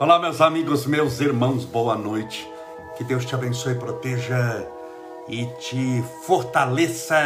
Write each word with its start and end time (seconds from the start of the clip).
Olá, 0.00 0.18
meus 0.18 0.40
amigos, 0.40 0.86
meus 0.86 1.20
irmãos, 1.20 1.66
boa 1.66 1.94
noite. 1.94 2.50
Que 2.96 3.04
Deus 3.04 3.26
te 3.26 3.34
abençoe, 3.34 3.74
proteja 3.74 4.66
e 5.28 5.44
te 5.58 6.02
fortaleça, 6.24 7.18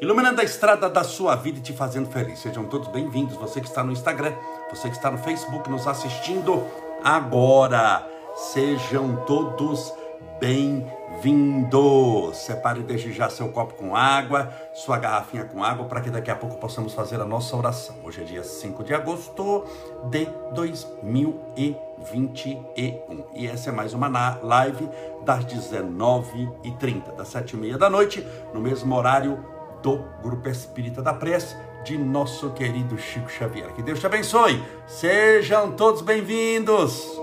iluminando 0.00 0.40
a 0.40 0.44
estrada 0.44 0.90
da 0.90 1.04
sua 1.04 1.36
vida 1.36 1.60
e 1.60 1.62
te 1.62 1.72
fazendo 1.72 2.10
feliz. 2.10 2.40
Sejam 2.40 2.64
todos 2.64 2.88
bem-vindos. 2.88 3.36
Você 3.36 3.60
que 3.60 3.68
está 3.68 3.84
no 3.84 3.92
Instagram, 3.92 4.32
você 4.68 4.90
que 4.90 4.96
está 4.96 5.12
no 5.12 5.18
Facebook 5.18 5.70
nos 5.70 5.86
assistindo 5.86 6.66
agora, 7.04 8.04
sejam 8.34 9.24
todos 9.24 9.94
bem-vindos 10.40 11.02
vindo. 11.20 12.32
Separe 12.32 12.82
desde 12.82 13.12
já 13.12 13.28
seu 13.28 13.48
copo 13.48 13.74
com 13.74 13.94
água, 13.94 14.52
sua 14.72 14.98
garrafinha 14.98 15.44
com 15.44 15.62
água, 15.62 15.86
para 15.86 16.00
que 16.00 16.10
daqui 16.10 16.30
a 16.30 16.36
pouco 16.36 16.56
possamos 16.56 16.94
fazer 16.94 17.20
a 17.20 17.24
nossa 17.24 17.56
oração. 17.56 17.96
Hoje 18.02 18.22
é 18.22 18.24
dia 18.24 18.42
5 18.42 18.82
de 18.84 18.94
agosto 18.94 19.64
de 20.10 20.26
2021. 20.54 23.24
E 23.34 23.46
essa 23.46 23.70
é 23.70 23.72
mais 23.72 23.94
uma 23.94 24.38
live 24.42 24.88
das 25.24 25.44
19h30, 25.44 27.14
das 27.16 27.32
7h30 27.32 27.76
da 27.76 27.90
noite, 27.90 28.26
no 28.52 28.60
mesmo 28.60 28.94
horário 28.94 29.44
do 29.82 29.98
Grupo 30.22 30.48
Espírita 30.48 31.02
da 31.02 31.12
Prece 31.12 31.56
de 31.84 31.98
nosso 31.98 32.50
querido 32.50 32.96
Chico 32.96 33.28
Xavier. 33.28 33.72
Que 33.74 33.82
Deus 33.82 33.98
te 34.00 34.06
abençoe. 34.06 34.62
Sejam 34.86 35.72
todos 35.72 36.00
bem-vindos. 36.00 37.21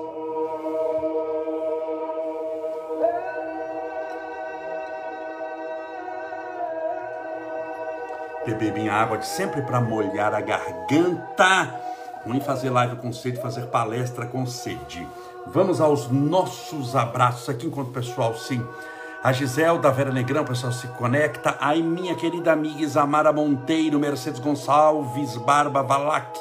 Beber 8.50 8.74
minha 8.74 8.94
água 8.94 9.18
de 9.18 9.28
sempre 9.28 9.62
para 9.62 9.80
molhar 9.80 10.34
a 10.34 10.42
garganta. 10.42 11.76
Ruim 12.26 12.40
fazer 12.42 12.70
live 12.70 12.96
com 12.98 13.14
sede, 13.14 13.40
fazer 13.40 13.68
palestra 13.68 14.26
com 14.26 14.46
sede. 14.46 15.08
Vamos 15.48 15.80
aos 15.80 16.10
nossos 16.10 16.96
abraços 16.96 17.48
aqui 17.50 17.68
enquanto 17.68 17.90
o 17.90 17.94
pessoal 17.94 18.36
sim. 18.36 18.64
A 19.24 19.32
Giselda, 19.32 19.92
Vera 19.92 20.12
Negrão, 20.12 20.44
o 20.44 20.48
pessoal 20.48 20.72
se 20.72 20.88
conecta. 20.90 21.58
Aí 21.60 21.84
minha 21.84 22.16
querida 22.16 22.52
amiga 22.54 22.82
Isamara 22.82 23.32
Monteiro, 23.34 24.00
Mercedes 24.00 24.40
Gonçalves, 24.40 25.36
Barba 25.38 25.82
Valac, 25.82 26.40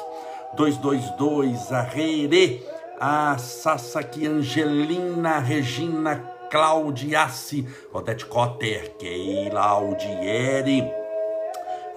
222, 0.55 1.71
a 1.71 1.81
Rere, 1.81 2.65
a 2.99 3.37
Sassaki 3.37 4.27
Angelina, 4.27 5.39
Regina 5.39 6.23
Claudiassi, 6.49 7.67
Odete 7.93 8.25
Cotter, 8.25 8.95
Keila 8.97 9.61
Audieri, 9.61 10.98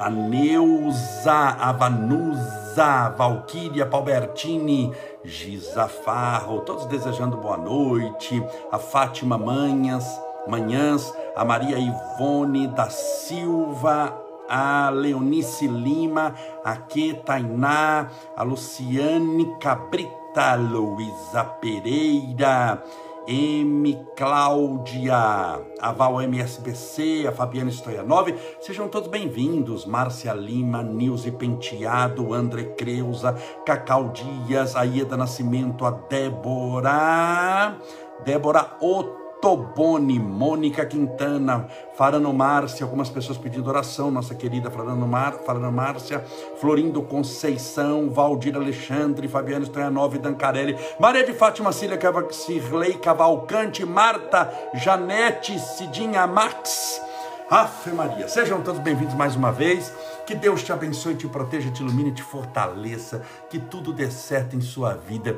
a 0.02 0.10
Neuza, 0.10 1.56
a 1.60 1.70
Vanusa, 1.70 3.08
Valquíria, 3.10 3.86
Palbertini, 3.86 4.92
Gisafarro, 5.24 6.62
todos 6.62 6.86
desejando 6.86 7.36
boa 7.36 7.56
noite, 7.56 8.44
a 8.72 8.80
Fátima 8.80 9.38
Manhas, 9.38 10.04
Manhãs, 10.48 11.14
a 11.36 11.44
Maria 11.44 11.78
Ivone 11.78 12.66
da 12.66 12.90
Silva, 12.90 14.12
a 14.48 14.90
Leonice 14.90 15.68
Lima, 15.68 16.34
a 16.64 16.76
Tainá, 17.24 18.08
a 18.36 18.42
Luciane 18.42 19.56
Cabrita, 19.60 20.56
Luísa 20.56 21.44
Pereira, 21.44 22.82
M. 23.28 24.06
Cláudia, 24.16 25.60
a 25.80 25.92
Val 25.92 26.20
MSBC, 26.22 27.26
a 27.28 27.32
Fabiana 27.32 27.70
Stoianov, 27.70 28.34
sejam 28.60 28.88
todos 28.88 29.08
bem-vindos. 29.08 29.86
Márcia 29.86 30.34
Lima, 30.34 30.82
Nilce 30.82 31.30
Penteado, 31.30 32.34
André 32.34 32.74
Creuza, 32.76 33.36
Cacau 33.64 34.10
Dias, 34.10 34.74
a 34.74 34.82
Ieda 34.82 35.16
Nascimento, 35.16 35.86
a 35.86 35.90
Débora, 35.90 37.78
Débora 38.24 38.76
Otto. 38.80 39.21
Tobone, 39.42 40.20
Mônica 40.20 40.86
Quintana, 40.86 41.66
Farano 41.96 42.32
Márcia, 42.32 42.84
algumas 42.84 43.10
pessoas 43.10 43.36
pedindo 43.36 43.68
oração, 43.68 44.08
nossa 44.08 44.36
querida 44.36 44.70
Farano, 44.70 45.04
Mar, 45.04 45.32
Farano 45.44 45.72
Márcia, 45.72 46.24
Florindo 46.60 47.02
Conceição, 47.02 48.08
Valdir 48.08 48.54
Alexandre, 48.54 49.26
Fabiano 49.26 49.66
Stoianov, 49.66 50.16
Dancarelli, 50.16 50.78
Maria 51.00 51.26
de 51.26 51.32
Fátima 51.32 51.72
Cília 51.72 51.98
Cirlei 52.30 52.94
Cavalcante, 52.94 53.84
Marta, 53.84 54.48
Janete, 54.74 55.58
Cidinha 55.58 56.24
Max, 56.24 57.02
Afe 57.50 57.90
Maria, 57.90 58.28
sejam 58.28 58.62
todos 58.62 58.80
bem-vindos 58.80 59.14
mais 59.14 59.34
uma 59.34 59.50
vez. 59.50 59.92
Que 60.24 60.36
Deus 60.36 60.62
te 60.62 60.72
abençoe, 60.72 61.16
te 61.16 61.26
proteja, 61.26 61.68
te 61.70 61.82
ilumine, 61.82 62.12
te 62.12 62.22
fortaleça. 62.22 63.22
Que 63.50 63.58
tudo 63.58 63.92
dê 63.92 64.08
certo 64.08 64.54
em 64.54 64.60
sua 64.60 64.94
vida 64.94 65.36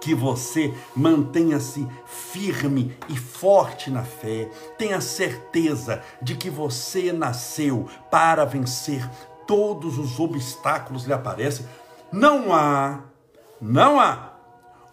que 0.00 0.14
você 0.14 0.74
mantenha-se 0.96 1.86
firme 2.06 2.96
e 3.08 3.16
forte 3.16 3.90
na 3.90 4.02
fé. 4.02 4.48
Tenha 4.78 5.00
certeza 5.00 6.02
de 6.22 6.36
que 6.36 6.48
você 6.48 7.12
nasceu 7.12 7.86
para 8.10 8.44
vencer 8.44 9.08
todos 9.46 9.98
os 9.98 10.18
obstáculos 10.18 11.02
que 11.02 11.08
lhe 11.08 11.14
aparecem. 11.14 11.66
Não 12.12 12.54
há, 12.54 13.00
não 13.60 14.00
há 14.00 14.29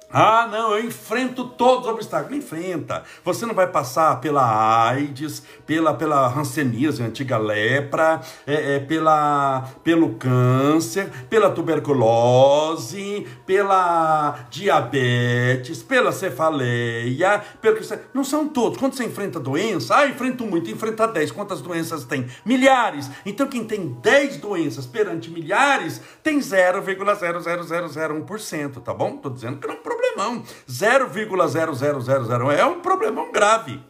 Ah, 0.10 0.48
não, 0.50 0.78
eu 0.78 0.86
enfrento 0.86 1.50
todos 1.50 1.86
os 1.86 1.94
obstáculos. 1.94 2.38
Enfrenta. 2.38 3.04
Você 3.26 3.46
não 3.46 3.54
vai 3.54 3.68
passar 3.68 4.22
pela 4.22 4.88
AIDS, 4.88 5.44
pela, 5.66 5.94
pela 5.94 6.28
hanseníase, 6.28 7.04
antiga 7.04 7.38
lepra, 7.38 8.22
é, 8.46 8.76
é, 8.76 8.80
pela, 8.80 9.68
pelo 9.84 10.14
câncer, 10.16 11.10
pela 11.30 11.52
tuberculose, 11.52 13.28
pela 13.46 14.48
diabetes, 14.50 15.84
pela 15.84 16.14
cefaleia. 16.14 17.42
Pelo... 17.62 17.78
Não 18.14 18.24
são 18.24 18.48
todos. 18.48 18.78
Quando 18.78 18.94
você 18.94 19.04
enfrenta 19.04 19.42
doença, 19.42 19.98
ah, 19.98 20.08
enfrento 20.08 20.46
muito, 20.46 20.72
enfrenta 20.72 21.06
10. 21.06 21.32
Quantas 21.32 21.60
doenças 21.62 22.06
tem? 22.06 22.26
Milhares. 22.46 23.12
Então, 23.26 23.48
quem 23.48 23.66
tem 23.66 23.90
10 24.02 24.38
doenças 24.38 24.86
perante 24.86 25.30
milhares, 25.30 26.02
tem 26.24 26.40
0,00001%, 26.40 28.82
tá 28.82 28.94
bom? 28.94 29.16
Estou 29.16 29.32
dizendo 29.32 29.60
que 29.60 29.68
não 29.68 29.76
problemão. 30.08 30.44
0,0001 30.68 32.52
é 32.52 32.66
um 32.66 32.82
problemão 32.82 33.32
grave. 33.32 33.82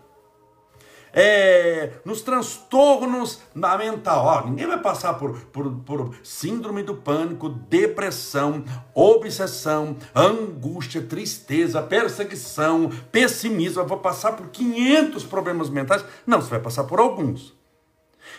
É, 1.14 1.94
nos 2.06 2.22
transtornos 2.22 3.40
na 3.56 3.78
mental. 3.78 4.26
Ó, 4.26 4.46
ninguém 4.46 4.68
vai 4.68 4.80
passar 4.80 5.16
por, 5.16 5.40
por, 5.46 5.72
por 5.80 6.16
síndrome 6.22 6.84
do 6.84 6.96
pânico, 6.96 7.50
depressão, 7.50 8.64
obsessão, 8.94 9.96
angústia, 10.14 11.02
tristeza, 11.02 11.82
perseguição, 11.82 12.92
pessimismo. 13.12 13.82
Eu 13.82 13.88
vou 13.88 13.98
passar 13.98 14.34
por 14.34 14.50
500 14.50 15.24
problemas 15.24 15.70
mentais. 15.70 16.06
Não, 16.26 16.40
você 16.42 16.52
vai 16.52 16.60
passar 16.60 16.84
por 16.84 17.00
alguns. 17.00 17.56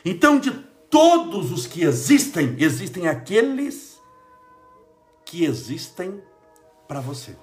Então, 0.05 0.39
de 0.39 0.53
todos 0.89 1.51
os 1.51 1.67
que 1.67 1.83
existem, 1.83 2.55
existem 2.59 3.09
aqueles 3.09 3.99
que 5.25 5.45
existem 5.45 6.23
para 6.87 7.01
você. 7.01 7.37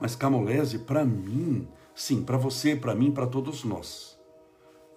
Mas 0.00 0.14
camolese, 0.14 0.80
para 0.80 1.04
mim, 1.04 1.68
sim, 1.94 2.22
para 2.22 2.36
você, 2.36 2.76
para 2.76 2.94
mim, 2.94 3.10
para 3.10 3.26
todos 3.26 3.64
nós. 3.64 4.18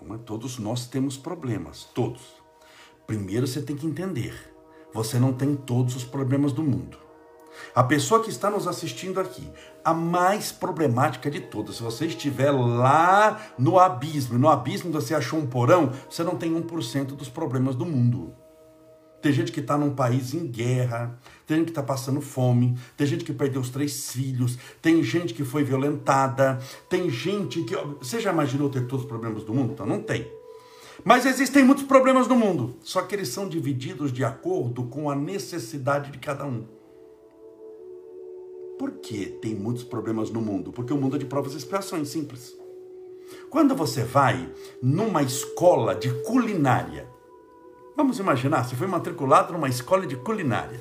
É? 0.02 0.18
Todos 0.20 0.58
nós 0.60 0.88
temos 0.88 1.18
problemas, 1.18 1.86
todos. 1.94 2.22
Primeiro 3.06 3.48
você 3.48 3.62
tem 3.62 3.76
que 3.76 3.88
entender, 3.88 4.34
você 4.94 5.20
não 5.20 5.34
tem 5.34 5.56
todos 5.56 5.96
os 5.96 6.04
problemas 6.04 6.54
do 6.54 6.64
mundo. 6.64 6.98
A 7.76 7.84
pessoa 7.84 8.24
que 8.24 8.30
está 8.30 8.50
nos 8.50 8.68
assistindo 8.68 9.20
aqui, 9.20 9.50
a 9.84 9.94
mais 9.94 10.52
problemática 10.52 11.30
de 11.30 11.40
todas, 11.40 11.76
se 11.76 11.84
você 11.84 12.06
estiver 12.06 12.52
lá 12.52 13.40
no 13.58 13.80
abismo, 13.80 14.38
no 14.38 14.48
abismo 14.48 14.92
você 14.92 15.14
achou 15.14 15.40
um 15.40 15.48
porão, 15.48 15.92
você 16.10 16.24
não 16.24 16.36
tem 16.36 16.54
1% 16.54 17.08
dos 17.08 17.30
problemas 17.30 17.76
do 17.76 17.86
mundo. 17.86 18.34
Tem 19.22 19.34
gente 19.34 19.52
que 19.52 19.60
está 19.60 19.78
num 19.78 19.94
país 19.94 20.34
em 20.34 20.48
guerra, 20.48 21.20
tem 21.46 21.58
gente 21.58 21.66
que 21.68 21.72
está 21.72 21.84
passando 21.84 22.22
fome, 22.22 22.78
tem 22.96 23.06
gente 23.06 23.26
que 23.26 23.34
perdeu 23.34 23.60
os 23.60 23.70
três 23.70 24.12
filhos, 24.12 24.58
tem 24.82 25.04
gente 25.04 25.34
que 25.34 25.44
foi 25.44 25.64
violentada, 25.64 26.60
tem 26.88 27.10
gente 27.10 27.64
que. 27.64 27.76
Você 28.00 28.20
já 28.20 28.32
imaginou 28.32 28.70
ter 28.70 28.88
todos 28.88 29.04
os 29.04 29.10
problemas 29.10 29.44
do 29.44 29.54
mundo? 29.54 29.74
Então 29.74 29.86
não 29.86 30.02
tem. 30.02 30.32
Mas 31.04 31.26
existem 31.26 31.64
muitos 31.64 31.86
problemas 31.86 32.28
no 32.28 32.36
mundo, 32.36 32.76
só 32.82 33.02
que 33.02 33.16
eles 33.16 33.30
são 33.30 33.48
divididos 33.48 34.12
de 34.12 34.24
acordo 34.24 34.84
com 34.84 35.10
a 35.10 35.16
necessidade 35.16 36.12
de 36.12 36.18
cada 36.18 36.46
um. 36.46 36.66
Por 38.78 38.92
que 38.92 39.26
tem 39.26 39.56
muitos 39.56 39.84
problemas 39.84 40.30
no 40.30 40.42
mundo? 40.42 40.72
Porque 40.72 40.94
o 40.94 40.98
mundo 40.98 41.16
é 41.16 41.20
de 41.20 41.26
provas 41.26 41.54
e 41.54 41.58
expiações, 41.58 42.10
simples. 42.10 42.58
Quando 43.50 43.76
você 43.76 44.04
vai 44.04 44.50
numa 44.82 45.22
escola 45.22 45.96
de 45.96 46.10
culinária, 46.24 47.08
Vamos 48.00 48.18
imaginar, 48.18 48.64
você 48.64 48.78
foi 48.78 48.88
matriculado 48.88 49.52
numa 49.52 49.68
escola 49.68 50.08
de 50.08 50.16
culinária. 50.16 50.80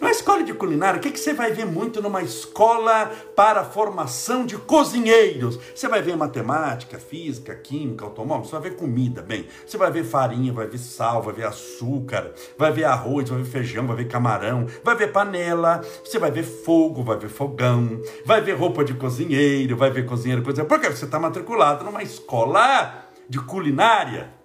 Numa 0.00 0.10
escola 0.10 0.42
de 0.42 0.52
culinária, 0.52 0.98
o 0.98 1.00
que, 1.00 1.16
você 1.16 1.32
vai 1.32 1.52
ver 1.52 1.64
muito 1.64 2.02
numa 2.02 2.20
escola 2.20 3.12
para 3.36 3.62
formação 3.62 4.44
de 4.44 4.58
cozinheiros? 4.58 5.56
Você 5.72 5.86
vai 5.86 6.02
ver 6.02 6.16
matemática, 6.16 6.98
física, 6.98 7.54
química, 7.54 8.04
automóvel, 8.04 8.44
você 8.44 8.58
vai 8.58 8.70
ver 8.70 8.76
comida, 8.76 9.22
bem. 9.22 9.46
Você 9.64 9.78
vai 9.78 9.88
ver 9.92 10.02
farinha, 10.02 10.52
vai 10.52 10.66
ver 10.66 10.78
sal, 10.78 11.22
vai 11.22 11.32
ver 11.32 11.46
açúcar, 11.46 12.32
vai 12.58 12.72
ver 12.72 12.86
arroz, 12.86 13.28
vai 13.28 13.38
ver 13.38 13.48
feijão, 13.48 13.86
vai 13.86 13.94
ver 13.94 14.08
camarão, 14.08 14.66
vai 14.82 14.96
ver 14.96 15.12
panela, 15.12 15.80
você 16.04 16.18
vai 16.18 16.32
ver 16.32 16.42
fogo, 16.42 17.04
vai 17.04 17.18
ver 17.18 17.28
fogão, 17.28 18.02
vai 18.24 18.40
ver 18.40 18.54
roupa 18.54 18.84
de 18.84 18.94
cozinheiro, 18.94 19.76
vai 19.76 19.92
ver 19.92 20.04
cozinheiro, 20.04 20.42
cozinheiro. 20.42 20.68
Por 20.68 20.80
que 20.80 20.90
você 20.90 21.04
está 21.04 21.20
matriculado 21.20 21.84
numa 21.84 22.02
escola 22.02 23.06
de 23.28 23.38
culinária? 23.38 24.35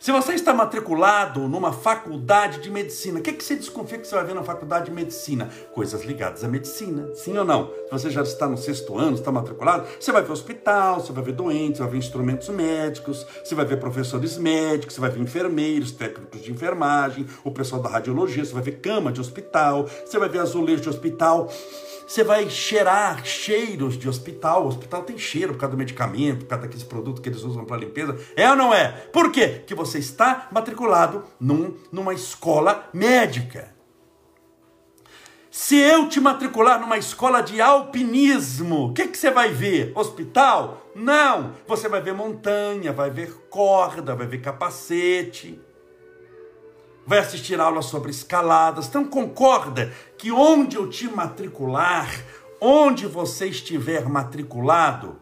Se 0.00 0.10
você 0.12 0.32
está 0.32 0.54
matriculado 0.54 1.46
numa 1.46 1.74
faculdade 1.74 2.62
de 2.62 2.70
medicina, 2.70 3.18
o 3.18 3.22
que, 3.22 3.34
que 3.34 3.44
você 3.44 3.54
desconfia 3.54 3.98
que 3.98 4.08
você 4.08 4.14
vai 4.14 4.24
ver 4.24 4.34
na 4.34 4.42
faculdade 4.42 4.86
de 4.86 4.92
medicina? 4.92 5.50
Coisas 5.74 6.04
ligadas 6.06 6.42
à 6.42 6.48
medicina, 6.48 7.14
sim 7.14 7.36
ou 7.36 7.44
não? 7.44 7.66
Se 7.84 7.90
você 7.90 8.10
já 8.10 8.22
está 8.22 8.48
no 8.48 8.56
sexto 8.56 8.96
ano, 8.96 9.16
está 9.16 9.30
matriculado, 9.30 9.86
você 10.00 10.10
vai 10.10 10.22
ver 10.22 10.32
hospital, 10.32 11.00
você 11.00 11.12
vai 11.12 11.22
ver 11.22 11.32
doentes, 11.32 11.76
você 11.76 11.82
vai 11.82 11.92
ver 11.92 11.98
instrumentos 11.98 12.48
médicos, 12.48 13.26
você 13.44 13.54
vai 13.54 13.66
ver 13.66 13.78
professores 13.78 14.38
médicos, 14.38 14.94
você 14.94 15.02
vai 15.02 15.10
ver 15.10 15.20
enfermeiros, 15.20 15.92
técnicos 15.92 16.40
de 16.40 16.50
enfermagem, 16.50 17.26
o 17.44 17.50
pessoal 17.50 17.82
da 17.82 17.90
radiologia, 17.90 18.42
você 18.42 18.54
vai 18.54 18.62
ver 18.62 18.80
cama 18.80 19.12
de 19.12 19.20
hospital, 19.20 19.86
você 20.06 20.18
vai 20.18 20.30
ver 20.30 20.38
azulejo 20.38 20.80
de 20.80 20.88
hospital. 20.88 21.46
Você 22.10 22.24
vai 22.24 22.50
cheirar 22.50 23.24
cheiros 23.24 23.96
de 23.96 24.08
hospital. 24.08 24.64
O 24.64 24.66
hospital 24.66 25.04
tem 25.04 25.16
cheiro 25.16 25.52
por 25.52 25.60
causa 25.60 25.76
do 25.76 25.78
medicamento, 25.78 26.40
por 26.40 26.48
causa 26.48 26.62
daqueles 26.62 26.82
produtos 26.82 27.22
que 27.22 27.28
eles 27.28 27.44
usam 27.44 27.64
para 27.64 27.76
limpeza. 27.76 28.18
É 28.34 28.50
ou 28.50 28.56
não 28.56 28.74
é? 28.74 28.88
Por 28.88 29.30
quê? 29.30 29.62
Que 29.64 29.76
você 29.76 30.00
está 30.00 30.48
matriculado 30.50 31.22
num, 31.38 31.76
numa 31.92 32.12
escola 32.12 32.88
médica. 32.92 33.72
Se 35.52 35.76
eu 35.76 36.08
te 36.08 36.20
matricular 36.20 36.80
numa 36.80 36.98
escola 36.98 37.42
de 37.42 37.60
alpinismo, 37.60 38.88
o 38.88 38.92
que, 38.92 39.06
que 39.06 39.16
você 39.16 39.30
vai 39.30 39.52
ver? 39.52 39.92
Hospital? 39.94 40.90
Não! 40.96 41.52
Você 41.68 41.88
vai 41.88 42.02
ver 42.02 42.12
montanha, 42.12 42.92
vai 42.92 43.10
ver 43.10 43.32
corda, 43.48 44.16
vai 44.16 44.26
ver 44.26 44.40
capacete 44.40 45.60
vai 47.10 47.18
assistir 47.18 47.58
aulas 47.58 47.86
sobre 47.86 48.12
escaladas. 48.12 48.86
Então 48.86 49.04
concorda 49.04 49.92
que 50.16 50.30
onde 50.30 50.76
eu 50.76 50.88
te 50.88 51.08
matricular, 51.08 52.08
onde 52.60 53.04
você 53.04 53.48
estiver 53.48 54.08
matriculado, 54.08 55.20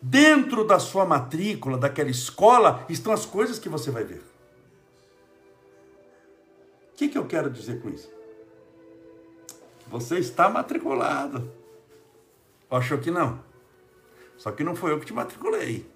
dentro 0.00 0.64
da 0.64 0.78
sua 0.78 1.04
matrícula, 1.04 1.76
daquela 1.76 2.10
escola, 2.10 2.86
estão 2.88 3.12
as 3.12 3.26
coisas 3.26 3.58
que 3.58 3.68
você 3.68 3.90
vai 3.90 4.04
ver. 4.04 4.22
O 6.92 6.96
que, 6.96 7.08
que 7.08 7.18
eu 7.18 7.26
quero 7.26 7.50
dizer 7.50 7.82
com 7.82 7.88
isso? 7.88 8.08
Você 9.88 10.16
está 10.20 10.48
matriculado. 10.48 11.50
Achou 12.70 12.98
que 12.98 13.10
não? 13.10 13.42
Só 14.36 14.52
que 14.52 14.62
não 14.62 14.76
foi 14.76 14.92
eu 14.92 15.00
que 15.00 15.06
te 15.06 15.12
matriculei. 15.12 15.90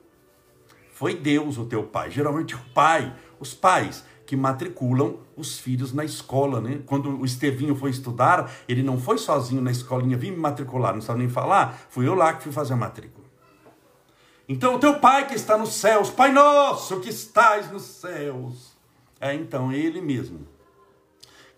Foi 0.93 1.15
Deus 1.15 1.57
o 1.57 1.67
teu 1.67 1.85
pai. 1.85 2.11
Geralmente 2.11 2.57
o 2.57 2.61
pai, 2.75 3.15
os 3.39 3.55
pais, 3.55 4.05
que 4.27 4.37
matriculam 4.37 5.19
os 5.37 5.59
filhos 5.59 5.93
na 5.93 6.05
escola, 6.05 6.61
né? 6.61 6.81
Quando 6.87 7.19
o 7.21 7.25
Estevinho 7.25 7.75
foi 7.75 7.91
estudar, 7.91 8.51
ele 8.69 8.83
não 8.83 8.99
foi 8.99 9.19
sozinho 9.19 9.61
na 9.61 9.71
escolinha, 9.71 10.17
vim 10.17 10.31
me 10.31 10.39
matricular, 10.39 10.95
não 10.95 11.01
sabe 11.01 11.21
nem 11.21 11.29
falar, 11.29 11.87
fui 11.89 12.07
eu 12.07 12.15
lá 12.15 12.33
que 12.33 12.43
fui 12.43 12.53
fazer 12.53 12.75
a 12.75 12.77
matrícula. 12.77 13.25
Então, 14.49 14.75
o 14.75 14.79
teu 14.79 14.99
pai 14.99 15.27
que 15.27 15.35
está 15.35 15.57
nos 15.57 15.73
céus, 15.75 16.11
Pai 16.11 16.31
nosso 16.31 17.01
que 17.01 17.09
estás 17.09 17.71
nos 17.71 17.83
céus, 17.83 18.77
é 19.19 19.35
então 19.35 19.73
ele 19.73 20.01
mesmo 20.03 20.47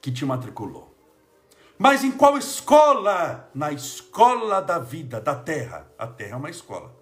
que 0.01 0.13
te 0.13 0.25
matriculou. 0.25 0.95
Mas 1.79 2.05
em 2.05 2.13
qual 2.13 2.39
escola? 2.39 3.51
Na 3.55 3.73
escola 3.73 4.63
da 4.63 4.79
vida, 4.79 5.21
da 5.21 5.35
terra. 5.35 5.87
A 5.99 6.07
terra 6.07 6.33
é 6.33 6.37
uma 6.37 6.49
escola. 6.49 6.95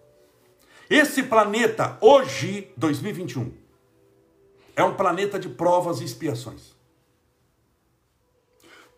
Esse 0.89 1.23
planeta, 1.23 1.97
hoje, 2.01 2.73
2021, 2.77 3.53
é 4.77 4.83
um 4.83 4.95
planeta 4.95 5.39
de 5.39 5.49
provas 5.49 6.01
e 6.01 6.05
expiações. 6.05 6.75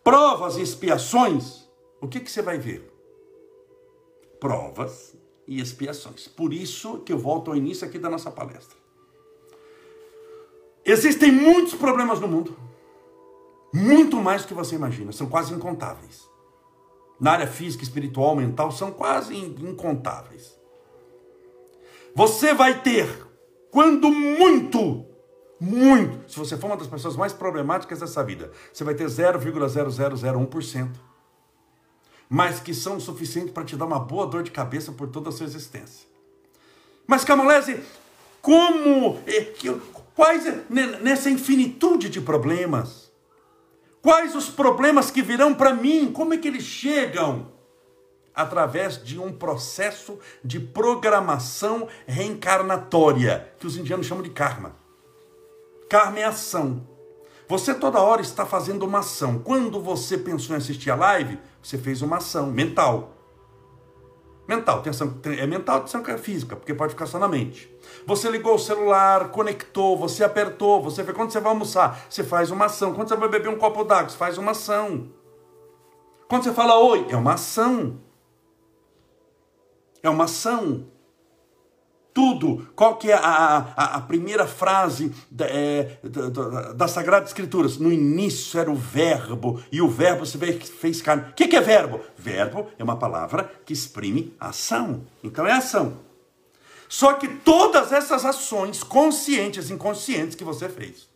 Provas 0.03 0.57
e 0.57 0.61
expiações, 0.61 1.67
o 1.99 2.07
que, 2.07 2.19
que 2.19 2.31
você 2.31 2.41
vai 2.41 2.57
ver? 2.57 2.93
Provas 4.39 5.15
e 5.47 5.59
expiações. 5.59 6.27
Por 6.27 6.53
isso 6.53 6.99
que 6.99 7.11
eu 7.11 7.17
volto 7.17 7.51
ao 7.51 7.57
início 7.57 7.87
aqui 7.87 7.99
da 7.99 8.09
nossa 8.09 8.31
palestra. 8.31 8.77
Existem 10.85 11.31
muitos 11.31 11.73
problemas 11.73 12.19
no 12.19 12.27
mundo. 12.27 12.57
Muito 13.73 14.17
mais 14.17 14.43
do 14.43 14.47
que 14.47 14.53
você 14.53 14.75
imagina. 14.75 15.11
São 15.11 15.27
quase 15.27 15.53
incontáveis. 15.53 16.27
Na 17.19 17.31
área 17.31 17.47
física, 17.47 17.83
espiritual, 17.83 18.35
mental, 18.35 18.71
são 18.71 18.91
quase 18.91 19.35
incontáveis. 19.35 20.57
Você 22.15 22.53
vai 22.53 22.81
ter, 22.81 23.07
quando 23.69 24.09
muito, 24.09 25.05
muito. 25.59 26.31
Se 26.31 26.37
você 26.37 26.55
for 26.57 26.67
uma 26.67 26.77
das 26.77 26.87
pessoas 26.87 27.15
mais 27.15 27.33
problemáticas 27.33 27.99
dessa 27.99 28.23
vida, 28.23 28.51
você 28.71 28.83
vai 28.83 28.93
ter 28.93 29.07
0,0001%. 29.07 30.89
Mas 32.29 32.59
que 32.59 32.73
são 32.73 32.99
suficientes 32.99 33.51
para 33.51 33.63
te 33.63 33.75
dar 33.75 33.85
uma 33.85 33.99
boa 33.99 34.27
dor 34.27 34.43
de 34.43 34.51
cabeça 34.51 34.91
por 34.91 35.07
toda 35.07 35.29
a 35.29 35.31
sua 35.31 35.45
existência. 35.45 36.07
Mas 37.07 37.23
Camolese, 37.23 37.81
como, 38.41 39.19
quais, 40.13 40.43
nessa 40.69 41.29
infinitude 41.29 42.09
de 42.09 42.19
problemas, 42.19 43.11
quais 44.01 44.35
os 44.35 44.49
problemas 44.49 45.09
que 45.09 45.21
virão 45.21 45.53
para 45.53 45.73
mim, 45.73 46.11
como 46.11 46.33
é 46.33 46.37
que 46.37 46.47
eles 46.47 46.63
chegam? 46.63 47.51
Através 48.35 49.03
de 49.03 49.17
um 49.17 49.31
processo 49.31 50.19
de 50.43 50.59
programação 50.59 51.87
reencarnatória, 52.05 53.51
que 53.57 53.65
os 53.65 53.77
indianos 53.77 54.05
chamam 54.05 54.23
de 54.23 54.29
karma. 54.29 54.75
Karma 55.89 56.19
é 56.19 56.23
ação. 56.25 56.85
Você 57.47 57.73
toda 57.73 58.01
hora 58.01 58.21
está 58.21 58.45
fazendo 58.45 58.83
uma 58.83 58.99
ação. 58.99 59.39
Quando 59.39 59.81
você 59.81 60.17
pensou 60.17 60.55
em 60.55 60.57
assistir 60.57 60.91
a 60.91 60.95
live, 60.95 61.39
você 61.61 61.77
fez 61.77 62.01
uma 62.01 62.17
ação 62.17 62.47
mental. 62.47 63.13
Mental, 64.47 64.81
tem 64.81 64.89
ação, 64.89 65.19
é 65.23 65.45
mental, 65.45 65.83
ação 65.83 66.01
é 66.07 66.17
física, 66.17 66.55
porque 66.55 66.73
pode 66.73 66.93
ficar 66.93 67.05
só 67.05 67.19
na 67.19 67.27
mente. 67.27 67.73
Você 68.05 68.29
ligou 68.29 68.55
o 68.55 68.59
celular, 68.59 69.29
conectou, 69.29 69.97
você 69.97 70.23
apertou, 70.23 70.81
você 70.81 71.03
fez. 71.03 71.15
Quando 71.15 71.31
você 71.31 71.39
vai 71.39 71.51
almoçar, 71.51 72.05
você 72.09 72.23
faz 72.23 72.51
uma 72.51 72.65
ação. 72.65 72.93
Quando 72.93 73.09
você 73.09 73.15
vai 73.15 73.29
beber 73.29 73.49
um 73.49 73.57
copo 73.57 73.83
d'água, 73.83 74.09
você 74.09 74.17
faz 74.17 74.37
uma 74.37 74.51
ação. 74.51 75.09
Quando 76.27 76.43
você 76.43 76.53
fala 76.53 76.79
oi, 76.79 77.07
é 77.09 77.15
uma 77.15 77.33
ação. 77.33 77.99
É 80.03 80.09
uma 80.09 80.25
ação 80.25 80.87
tudo. 82.17 82.67
Qual 82.75 82.95
que 82.95 83.11
é 83.11 83.13
a, 83.13 83.73
a, 83.77 83.97
a 83.97 84.01
primeira 84.01 84.47
frase 84.47 85.13
da, 85.29 85.45
é, 85.45 85.99
da, 86.01 86.73
da, 86.73 86.87
Sagrada 86.87 87.27
Escrituras? 87.27 87.77
No 87.77 87.93
início 87.93 88.59
era 88.59 88.71
o 88.71 88.75
verbo, 88.75 89.63
e 89.71 89.83
o 89.83 89.87
verbo 89.87 90.25
se 90.25 90.35
fez 90.39 90.99
carne. 90.99 91.29
O 91.29 91.33
que, 91.33 91.47
que 91.47 91.55
é 91.55 91.61
verbo? 91.61 92.01
Verbo 92.17 92.71
é 92.79 92.83
uma 92.83 92.95
palavra 92.95 93.43
que 93.63 93.71
exprime 93.71 94.35
ação. 94.39 95.03
Então 95.23 95.45
é 95.45 95.51
ação. 95.51 95.99
Só 96.89 97.13
que 97.13 97.27
todas 97.27 97.91
essas 97.91 98.25
ações, 98.25 98.81
conscientes 98.81 99.69
e 99.69 99.73
inconscientes, 99.73 100.35
que 100.35 100.43
você 100.43 100.67
fez, 100.67 101.07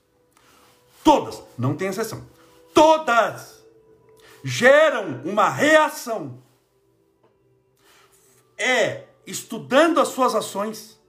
todas, 1.03 1.41
não 1.57 1.75
tem 1.75 1.87
exceção, 1.87 2.21
todas 2.75 3.59
geram 4.43 5.23
uma 5.25 5.49
reação. 5.49 6.37
É 8.55 9.05
estudando 9.25 9.99
as 9.99 10.09
suas 10.09 10.35
ações, 10.35 10.99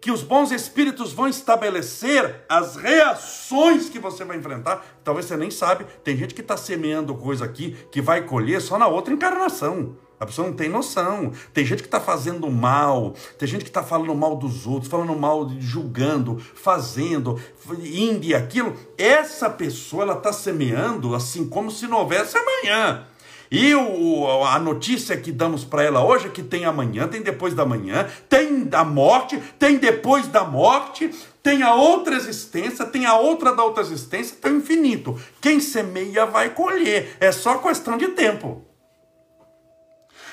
que 0.00 0.10
os 0.10 0.22
bons 0.22 0.50
espíritos 0.50 1.12
vão 1.12 1.28
estabelecer 1.28 2.44
as 2.48 2.74
reações 2.74 3.88
que 3.88 4.00
você 4.00 4.24
vai 4.24 4.36
enfrentar. 4.36 4.84
Talvez 5.04 5.26
você 5.26 5.36
nem 5.36 5.50
sabe, 5.50 5.86
tem 6.02 6.16
gente 6.16 6.34
que 6.34 6.40
está 6.40 6.56
semeando 6.56 7.14
coisa 7.14 7.44
aqui 7.44 7.76
que 7.90 8.02
vai 8.02 8.22
colher 8.22 8.60
só 8.60 8.76
na 8.76 8.88
outra 8.88 9.14
encarnação. 9.14 9.96
A 10.22 10.26
pessoa 10.26 10.46
não 10.46 10.54
tem 10.54 10.68
noção. 10.68 11.32
Tem 11.52 11.64
gente 11.66 11.82
que 11.82 11.88
está 11.88 12.00
fazendo 12.00 12.48
mal, 12.48 13.12
tem 13.36 13.48
gente 13.48 13.64
que 13.64 13.70
está 13.70 13.82
falando 13.82 14.14
mal 14.14 14.36
dos 14.36 14.68
outros, 14.68 14.88
falando 14.88 15.16
mal, 15.16 15.50
julgando, 15.58 16.38
fazendo, 16.38 17.40
indo 17.82 18.24
e 18.24 18.32
aquilo. 18.32 18.76
Essa 18.96 19.50
pessoa 19.50 20.04
ela 20.04 20.14
está 20.14 20.32
semeando 20.32 21.14
assim 21.14 21.48
como 21.48 21.72
se 21.72 21.88
não 21.88 21.98
houvesse 21.98 22.36
amanhã. 22.38 23.04
E 23.54 23.74
o, 23.74 24.46
a 24.46 24.58
notícia 24.58 25.14
que 25.14 25.30
damos 25.30 25.62
para 25.62 25.84
ela 25.84 26.02
hoje 26.02 26.26
é 26.26 26.30
que 26.30 26.42
tem 26.42 26.64
amanhã, 26.64 27.06
tem 27.06 27.20
depois 27.20 27.52
da 27.52 27.66
manhã, 27.66 28.08
tem 28.26 28.64
da 28.64 28.82
morte, 28.82 29.38
tem 29.58 29.76
depois 29.76 30.26
da 30.26 30.42
morte, 30.42 31.14
tem 31.42 31.62
a 31.62 31.74
outra 31.74 32.14
existência, 32.16 32.86
tem 32.86 33.04
a 33.04 33.14
outra 33.14 33.54
da 33.54 33.62
outra 33.62 33.82
existência, 33.82 34.38
tem 34.40 34.54
o 34.54 34.56
infinito. 34.56 35.20
Quem 35.38 35.60
semeia 35.60 36.24
vai 36.24 36.54
colher, 36.54 37.14
é 37.20 37.30
só 37.30 37.58
questão 37.58 37.98
de 37.98 38.08
tempo. 38.08 38.64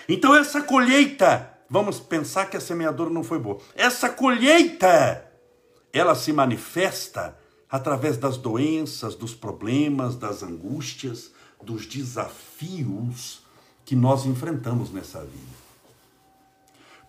Então 0.07 0.33
essa 0.33 0.61
colheita, 0.61 1.51
vamos 1.69 1.99
pensar 1.99 2.45
que 2.45 2.55
a 2.55 2.61
semeadora 2.61 3.09
não 3.09 3.21
foi 3.25 3.38
boa. 3.38 3.57
Essa 3.75 4.07
colheita, 4.07 5.29
ela 5.91 6.15
se 6.15 6.31
manifesta 6.31 7.38
através 7.69 8.15
das 8.15 8.38
doenças, 8.38 9.13
dos 9.13 9.35
problemas, 9.35 10.15
das 10.15 10.41
angústias, 10.41 11.33
dos 11.63 11.86
desafios 11.86 13.42
que 13.86 13.96
nós 13.96 14.25
enfrentamos 14.25 14.92
nessa 14.92 15.20
vida. 15.20 15.60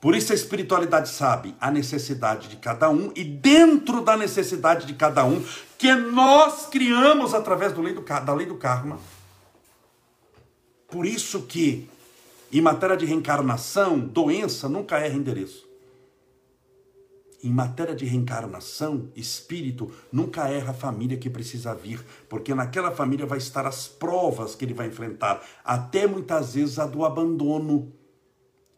Por 0.00 0.14
isso 0.14 0.33
a 0.33 0.35
espiritualidade 0.35 1.11
sabe 1.11 1.54
a 1.61 1.71
necessidade 1.71 2.49
de 2.49 2.57
cada 2.57 2.88
um 2.88 3.12
e 3.14 3.23
dentro 3.23 4.00
da 4.00 4.16
necessidade 4.16 4.87
de 4.87 4.95
cada 4.95 5.25
um 5.25 5.45
que 5.76 5.95
nós 5.95 6.66
criamos 6.66 7.35
através 7.35 7.76
lei 7.76 7.92
do, 7.92 8.00
da 8.00 8.35
lei 8.35 8.47
do 8.47 8.57
karma. 8.57 8.99
Por 10.88 11.04
isso 11.04 11.42
que 11.42 11.88
em 12.52 12.61
matéria 12.61 12.97
de 12.97 13.07
reencarnação, 13.07 13.99
doença 13.99 14.69
nunca 14.69 14.99
erra 14.99 15.14
endereço. 15.14 15.69
Em 17.42 17.50
matéria 17.50 17.94
de 17.94 18.04
reencarnação, 18.04 19.11
espírito 19.16 19.90
nunca 20.12 20.49
erra 20.49 20.73
a 20.73 20.75
família 20.75 21.16
que 21.16 21.30
precisa 21.30 21.75
vir, 21.75 22.04
porque 22.28 22.54
naquela 22.54 22.90
família 22.90 23.25
vai 23.25 23.38
estar 23.38 23.66
as 23.66 23.88
provas 23.88 24.54
que 24.54 24.66
ele 24.66 24.75
vai 24.75 24.88
enfrentar, 24.88 25.42
até 25.64 26.06
muitas 26.06 26.52
vezes 26.52 26.78
a 26.78 26.87
do 26.87 27.02
abandono, 27.02 27.94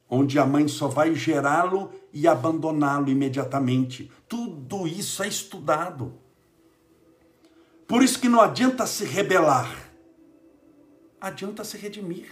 onde 0.09 0.39
a 0.39 0.47
mãe 0.47 0.69
só 0.69 0.87
vai 0.87 1.13
gerá-lo 1.13 1.91
e 2.13 2.29
abandoná-lo 2.29 3.11
imediatamente. 3.11 4.13
Tudo 4.29 4.87
isso 4.87 5.25
é 5.25 5.29
estudado. 5.29 6.15
Por 7.89 8.01
isso 8.01 8.21
que 8.21 8.29
não 8.29 8.41
adianta 8.41 8.87
se 8.87 9.05
rebelar, 9.05 9.75
adianta 11.21 11.65
se 11.65 11.77
redimir. 11.77 12.31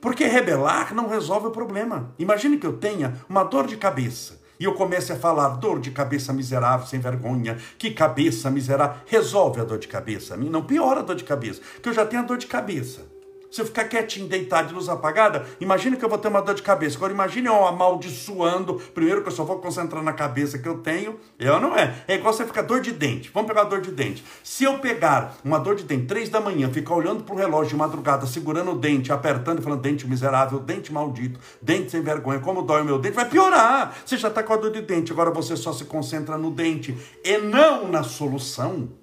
Porque 0.00 0.24
rebelar 0.26 0.94
não 0.94 1.08
resolve 1.08 1.48
o 1.48 1.52
problema. 1.52 2.14
Imagine 2.20 2.56
que 2.56 2.66
eu 2.66 2.78
tenha 2.78 3.20
uma 3.28 3.42
dor 3.42 3.66
de 3.66 3.76
cabeça 3.76 4.41
e 4.58 4.64
eu 4.64 4.74
comece 4.74 5.12
a 5.12 5.16
falar 5.16 5.48
dor 5.56 5.80
de 5.80 5.90
cabeça 5.90 6.32
miserável, 6.32 6.86
sem 6.86 7.00
vergonha, 7.00 7.58
que 7.78 7.90
cabeça 7.90 8.50
miserável, 8.50 9.00
resolve 9.06 9.60
a 9.60 9.64
dor 9.64 9.78
de 9.78 9.88
cabeça. 9.88 10.36
Não 10.36 10.64
piora 10.64 11.00
a 11.00 11.02
dor 11.02 11.16
de 11.16 11.24
cabeça, 11.24 11.60
que 11.82 11.88
eu 11.88 11.92
já 11.92 12.06
tenho 12.06 12.22
a 12.22 12.26
dor 12.26 12.38
de 12.38 12.46
cabeça. 12.46 13.11
Se 13.52 13.60
eu 13.60 13.66
ficar 13.66 13.84
quietinho, 13.84 14.26
deitado 14.26 14.68
de 14.68 14.74
luz 14.74 14.88
apagada, 14.88 15.44
imagine 15.60 15.94
que 15.94 16.02
eu 16.02 16.08
vou 16.08 16.16
ter 16.16 16.28
uma 16.28 16.40
dor 16.40 16.54
de 16.54 16.62
cabeça. 16.62 16.96
Agora 16.96 17.12
imagine 17.12 17.48
eu 17.48 17.66
amaldiçoando. 17.66 18.76
Primeiro 18.94 19.20
que 19.20 19.28
eu 19.28 19.32
só 19.32 19.44
vou 19.44 19.58
concentrar 19.58 20.02
na 20.02 20.14
cabeça 20.14 20.58
que 20.58 20.66
eu 20.66 20.78
tenho. 20.78 21.20
Eu 21.38 21.60
não 21.60 21.76
é. 21.76 22.02
É 22.08 22.14
igual 22.14 22.32
você 22.32 22.46
ficar 22.46 22.62
dor 22.62 22.80
de 22.80 22.92
dente. 22.92 23.30
Vamos 23.34 23.46
pegar 23.46 23.64
dor 23.64 23.82
de 23.82 23.90
dente. 23.90 24.24
Se 24.42 24.64
eu 24.64 24.78
pegar 24.78 25.36
uma 25.44 25.58
dor 25.58 25.74
de 25.74 25.84
dente, 25.84 26.06
três 26.06 26.30
da 26.30 26.40
manhã, 26.40 26.70
ficar 26.72 26.94
olhando 26.94 27.24
pro 27.24 27.36
relógio 27.36 27.72
de 27.72 27.76
madrugada, 27.76 28.26
segurando 28.26 28.70
o 28.70 28.78
dente, 28.78 29.12
apertando 29.12 29.60
falando 29.60 29.82
dente 29.82 30.08
miserável, 30.08 30.58
dente 30.58 30.90
maldito, 30.90 31.38
dente 31.60 31.90
sem 31.90 32.00
vergonha, 32.00 32.38
como 32.38 32.62
dói 32.62 32.80
o 32.80 32.86
meu 32.86 32.98
dente, 32.98 33.16
vai 33.16 33.28
piorar. 33.28 33.94
Você 34.02 34.16
já 34.16 34.28
está 34.28 34.42
com 34.42 34.54
a 34.54 34.56
dor 34.56 34.70
de 34.70 34.80
dente, 34.80 35.12
agora 35.12 35.30
você 35.30 35.58
só 35.58 35.74
se 35.74 35.84
concentra 35.84 36.38
no 36.38 36.50
dente 36.50 36.96
e 37.22 37.36
não 37.36 37.86
na 37.86 38.02
solução. 38.02 39.01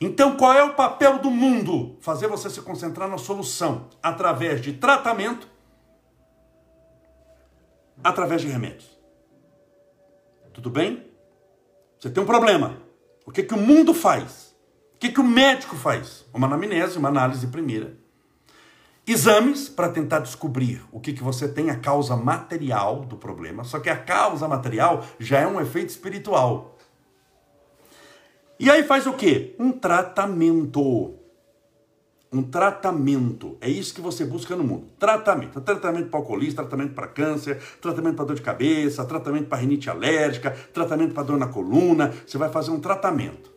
Então, 0.00 0.34
qual 0.36 0.54
é 0.54 0.64
o 0.64 0.72
papel 0.72 1.18
do 1.18 1.30
mundo? 1.30 1.96
Fazer 2.00 2.26
você 2.26 2.48
se 2.48 2.62
concentrar 2.62 3.06
na 3.06 3.18
solução 3.18 3.90
através 4.02 4.62
de 4.62 4.72
tratamento, 4.72 5.46
através 8.02 8.40
de 8.40 8.48
remédios. 8.48 8.98
Tudo 10.54 10.70
bem? 10.70 11.06
Você 11.98 12.08
tem 12.08 12.22
um 12.22 12.26
problema. 12.26 12.80
O 13.26 13.30
que, 13.30 13.42
que 13.42 13.52
o 13.52 13.58
mundo 13.58 13.92
faz? 13.92 14.56
O 14.94 14.98
que, 14.98 15.12
que 15.12 15.20
o 15.20 15.24
médico 15.24 15.76
faz? 15.76 16.24
Uma 16.32 16.46
anamnese, 16.46 16.98
uma 16.98 17.08
análise 17.08 17.46
primeira. 17.46 17.94
Exames 19.06 19.68
para 19.68 19.90
tentar 19.90 20.20
descobrir 20.20 20.82
o 20.90 21.00
que, 21.00 21.12
que 21.12 21.22
você 21.22 21.46
tem, 21.46 21.68
a 21.68 21.78
causa 21.78 22.16
material 22.16 23.00
do 23.00 23.16
problema. 23.16 23.64
Só 23.64 23.78
que 23.78 23.90
a 23.90 23.96
causa 23.96 24.48
material 24.48 25.04
já 25.18 25.40
é 25.40 25.46
um 25.46 25.60
efeito 25.60 25.90
espiritual. 25.90 26.78
E 28.60 28.68
aí 28.68 28.82
faz 28.82 29.06
o 29.06 29.14
quê? 29.14 29.54
Um 29.58 29.72
tratamento. 29.72 31.14
Um 32.30 32.42
tratamento. 32.42 33.56
É 33.58 33.70
isso 33.70 33.94
que 33.94 34.02
você 34.02 34.22
busca 34.22 34.54
no 34.54 34.62
mundo. 34.62 34.90
Tratamento. 34.98 35.58
Tratamento 35.62 36.10
para 36.10 36.20
alcoolismo, 36.20 36.56
tratamento 36.56 36.92
para 36.92 37.06
câncer, 37.06 37.58
tratamento 37.80 38.16
para 38.16 38.26
dor 38.26 38.36
de 38.36 38.42
cabeça, 38.42 39.02
tratamento 39.06 39.48
para 39.48 39.56
rinite 39.56 39.88
alérgica, 39.88 40.50
tratamento 40.74 41.14
para 41.14 41.22
dor 41.22 41.38
na 41.38 41.48
coluna. 41.48 42.12
Você 42.26 42.36
vai 42.36 42.50
fazer 42.50 42.70
um 42.70 42.78
tratamento. 42.78 43.50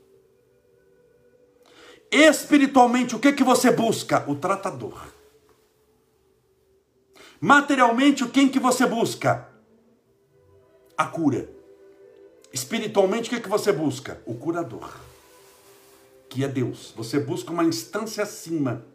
Espiritualmente, 2.09 3.13
o 3.13 3.19
que, 3.19 3.33
que 3.33 3.43
você 3.43 3.71
busca? 3.71 4.23
O 4.25 4.35
tratador. 4.35 4.97
Materialmente, 7.41 8.25
quem 8.29 8.47
que 8.47 8.57
você 8.57 8.85
busca? 8.85 9.49
A 10.97 11.07
cura. 11.07 11.52
Espiritualmente, 12.53 13.27
o 13.27 13.29
que, 13.31 13.37
é 13.37 13.39
que 13.39 13.49
você 13.49 13.71
busca? 13.71 14.21
O 14.27 14.35
curador, 14.35 14.95
que 16.29 16.43
é 16.43 16.47
Deus. 16.47 16.93
Você 16.95 17.19
busca 17.19 17.51
uma 17.51 17.63
instância 17.63 18.21
acima. 18.21 18.85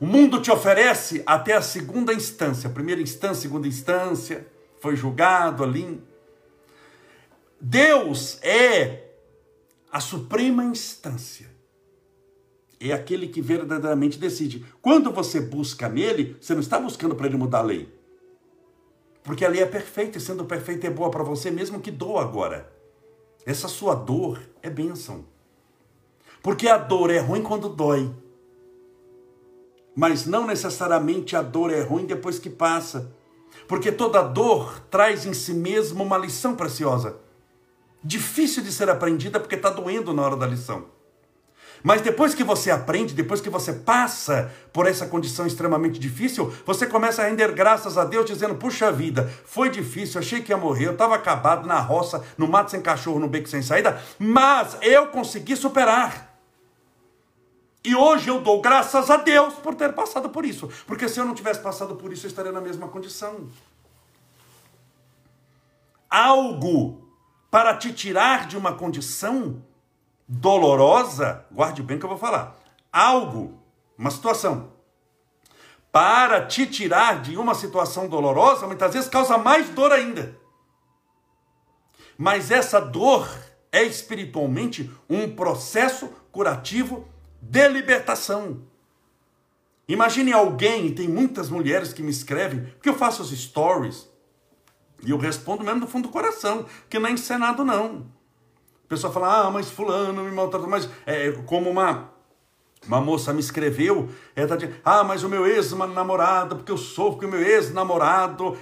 O 0.00 0.06
mundo 0.06 0.42
te 0.42 0.50
oferece 0.50 1.22
até 1.24 1.54
a 1.54 1.62
segunda 1.62 2.12
instância, 2.12 2.68
primeira 2.68 3.00
instância, 3.00 3.42
segunda 3.42 3.68
instância, 3.68 4.44
foi 4.80 4.96
julgado 4.96 5.62
ali. 5.62 6.02
Deus 7.60 8.42
é 8.42 9.04
a 9.90 10.00
suprema 10.00 10.64
instância. 10.64 11.48
É 12.80 12.92
aquele 12.92 13.28
que 13.28 13.40
verdadeiramente 13.40 14.18
decide. 14.18 14.66
Quando 14.82 15.12
você 15.12 15.40
busca 15.40 15.88
nele, 15.88 16.36
você 16.40 16.54
não 16.54 16.60
está 16.60 16.78
buscando 16.78 17.14
para 17.14 17.26
ele 17.26 17.36
mudar 17.36 17.60
a 17.60 17.62
lei. 17.62 17.95
Porque 19.26 19.44
a 19.44 19.48
lei 19.48 19.60
é 19.60 19.66
perfeita, 19.66 20.18
e 20.18 20.20
sendo 20.20 20.44
perfeita 20.44 20.86
é 20.86 20.90
boa 20.90 21.10
para 21.10 21.24
você, 21.24 21.50
mesmo 21.50 21.80
que 21.80 21.90
doa 21.90 22.22
agora. 22.22 22.72
Essa 23.44 23.66
sua 23.66 23.92
dor 23.92 24.40
é 24.62 24.70
bênção. 24.70 25.24
Porque 26.40 26.68
a 26.68 26.78
dor 26.78 27.10
é 27.10 27.18
ruim 27.18 27.42
quando 27.42 27.68
dói. 27.68 28.08
Mas 29.96 30.26
não 30.26 30.46
necessariamente 30.46 31.34
a 31.34 31.42
dor 31.42 31.72
é 31.72 31.82
ruim 31.82 32.06
depois 32.06 32.38
que 32.38 32.48
passa. 32.48 33.10
Porque 33.66 33.90
toda 33.90 34.22
dor 34.22 34.80
traz 34.90 35.26
em 35.26 35.34
si 35.34 35.52
mesmo 35.52 36.04
uma 36.04 36.16
lição 36.16 36.54
preciosa. 36.54 37.18
Difícil 38.04 38.62
de 38.62 38.70
ser 38.70 38.88
aprendida 38.88 39.40
porque 39.40 39.56
está 39.56 39.70
doendo 39.70 40.14
na 40.14 40.22
hora 40.22 40.36
da 40.36 40.46
lição. 40.46 40.86
Mas 41.82 42.00
depois 42.00 42.34
que 42.34 42.42
você 42.42 42.70
aprende, 42.70 43.14
depois 43.14 43.40
que 43.40 43.50
você 43.50 43.72
passa 43.72 44.50
por 44.72 44.86
essa 44.86 45.06
condição 45.06 45.46
extremamente 45.46 45.98
difícil, 45.98 46.52
você 46.64 46.86
começa 46.86 47.22
a 47.22 47.26
render 47.26 47.52
graças 47.52 47.96
a 47.96 48.04
Deus, 48.04 48.26
dizendo: 48.26 48.54
Puxa 48.54 48.90
vida, 48.90 49.30
foi 49.44 49.70
difícil, 49.70 50.20
achei 50.20 50.42
que 50.42 50.52
ia 50.52 50.56
morrer, 50.56 50.86
eu 50.86 50.92
estava 50.92 51.14
acabado 51.14 51.66
na 51.66 51.78
roça, 51.78 52.24
no 52.36 52.48
mato 52.48 52.70
sem 52.70 52.80
cachorro, 52.80 53.18
no 53.18 53.28
beco 53.28 53.48
sem 53.48 53.62
saída, 53.62 54.00
mas 54.18 54.76
eu 54.82 55.08
consegui 55.08 55.56
superar. 55.56 56.34
E 57.84 57.94
hoje 57.94 58.28
eu 58.28 58.40
dou 58.40 58.60
graças 58.60 59.10
a 59.10 59.16
Deus 59.16 59.54
por 59.54 59.76
ter 59.76 59.92
passado 59.92 60.28
por 60.30 60.44
isso, 60.44 60.68
porque 60.88 61.08
se 61.08 61.20
eu 61.20 61.24
não 61.24 61.34
tivesse 61.34 61.60
passado 61.60 61.94
por 61.94 62.12
isso, 62.12 62.26
eu 62.26 62.28
estaria 62.28 62.50
na 62.50 62.60
mesma 62.60 62.88
condição. 62.88 63.48
Algo 66.10 67.08
para 67.48 67.76
te 67.76 67.92
tirar 67.92 68.48
de 68.48 68.56
uma 68.56 68.74
condição 68.74 69.62
dolorosa, 70.28 71.44
guarde 71.50 71.82
bem 71.82 71.96
o 71.96 72.00
que 72.00 72.06
eu 72.06 72.10
vou 72.10 72.18
falar. 72.18 72.56
Algo, 72.92 73.60
uma 73.96 74.10
situação, 74.10 74.72
para 75.92 76.44
te 76.44 76.66
tirar 76.66 77.22
de 77.22 77.36
uma 77.36 77.54
situação 77.54 78.08
dolorosa, 78.08 78.66
muitas 78.66 78.92
vezes 78.92 79.08
causa 79.08 79.38
mais 79.38 79.70
dor 79.70 79.92
ainda. 79.92 80.36
Mas 82.18 82.50
essa 82.50 82.80
dor 82.80 83.28
é 83.72 83.82
espiritualmente 83.82 84.90
um 85.08 85.34
processo 85.34 86.08
curativo 86.32 87.06
de 87.40 87.68
libertação. 87.68 88.62
Imagine 89.88 90.32
alguém, 90.32 90.92
tem 90.92 91.08
muitas 91.08 91.48
mulheres 91.48 91.92
que 91.92 92.02
me 92.02 92.10
escrevem, 92.10 92.64
porque 92.64 92.88
eu 92.88 92.94
faço 92.94 93.22
os 93.22 93.30
stories, 93.30 94.08
e 95.04 95.10
eu 95.10 95.18
respondo 95.18 95.62
mesmo 95.62 95.80
do 95.80 95.86
fundo 95.86 96.08
do 96.08 96.12
coração, 96.12 96.66
que 96.90 96.98
não 96.98 97.08
é 97.08 97.12
encenado 97.12 97.64
não. 97.64 98.10
A 98.86 98.88
pessoa 98.88 99.12
fala, 99.12 99.46
ah, 99.46 99.50
mas 99.50 99.68
fulano 99.68 100.22
me 100.22 100.30
maltratou, 100.30 100.70
mas 100.70 100.88
é 101.04 101.32
como 101.44 101.68
uma, 101.68 102.08
uma 102.86 103.00
moça 103.00 103.32
me 103.32 103.40
escreveu, 103.40 104.08
ela 104.36 104.46
tá 104.46 104.54
dizendo, 104.54 104.76
ah, 104.84 105.02
mas 105.02 105.24
o 105.24 105.28
meu 105.28 105.44
ex-namorado, 105.44 106.54
porque 106.54 106.70
eu 106.70 106.76
sofro 106.76 107.18
com 107.18 107.26
o 107.26 107.30
meu 107.30 107.42
ex-namorado, 107.42 108.56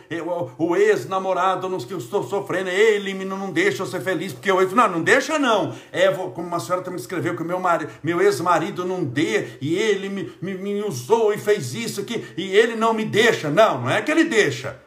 o 0.57 0.75
ex-namorado 0.75 1.69
que 1.87 1.93
eu 1.93 1.99
estou 1.99 2.23
sofrendo, 2.23 2.71
ele 2.71 3.13
me 3.13 3.27
não 3.27 3.53
deixa 3.53 3.83
eu 3.83 3.87
ser 3.87 4.01
feliz, 4.01 4.33
porque 4.33 4.51
eu, 4.51 4.67
não, 4.71 4.89
não 4.89 5.03
deixa 5.03 5.39
não, 5.39 5.75
é, 5.93 6.11
como 6.11 6.49
uma 6.49 6.59
senhora 6.59 6.83
também 6.83 6.99
escreveu, 6.99 7.37
que 7.37 7.43
o 7.43 7.45
meu, 7.45 7.61
meu 8.03 8.23
ex-marido 8.23 8.83
não 8.83 9.05
dê, 9.05 9.59
e 9.61 9.77
ele 9.77 10.09
me, 10.09 10.33
me, 10.41 10.55
me 10.55 10.83
usou 10.83 11.35
e 11.35 11.39
fez 11.39 11.75
isso 11.75 12.01
aqui, 12.01 12.33
e 12.35 12.57
ele 12.57 12.77
não 12.77 12.95
me 12.95 13.05
deixa, 13.05 13.51
não, 13.51 13.83
não 13.83 13.91
é 13.91 14.01
que 14.01 14.11
ele 14.11 14.25
deixa, 14.25 14.81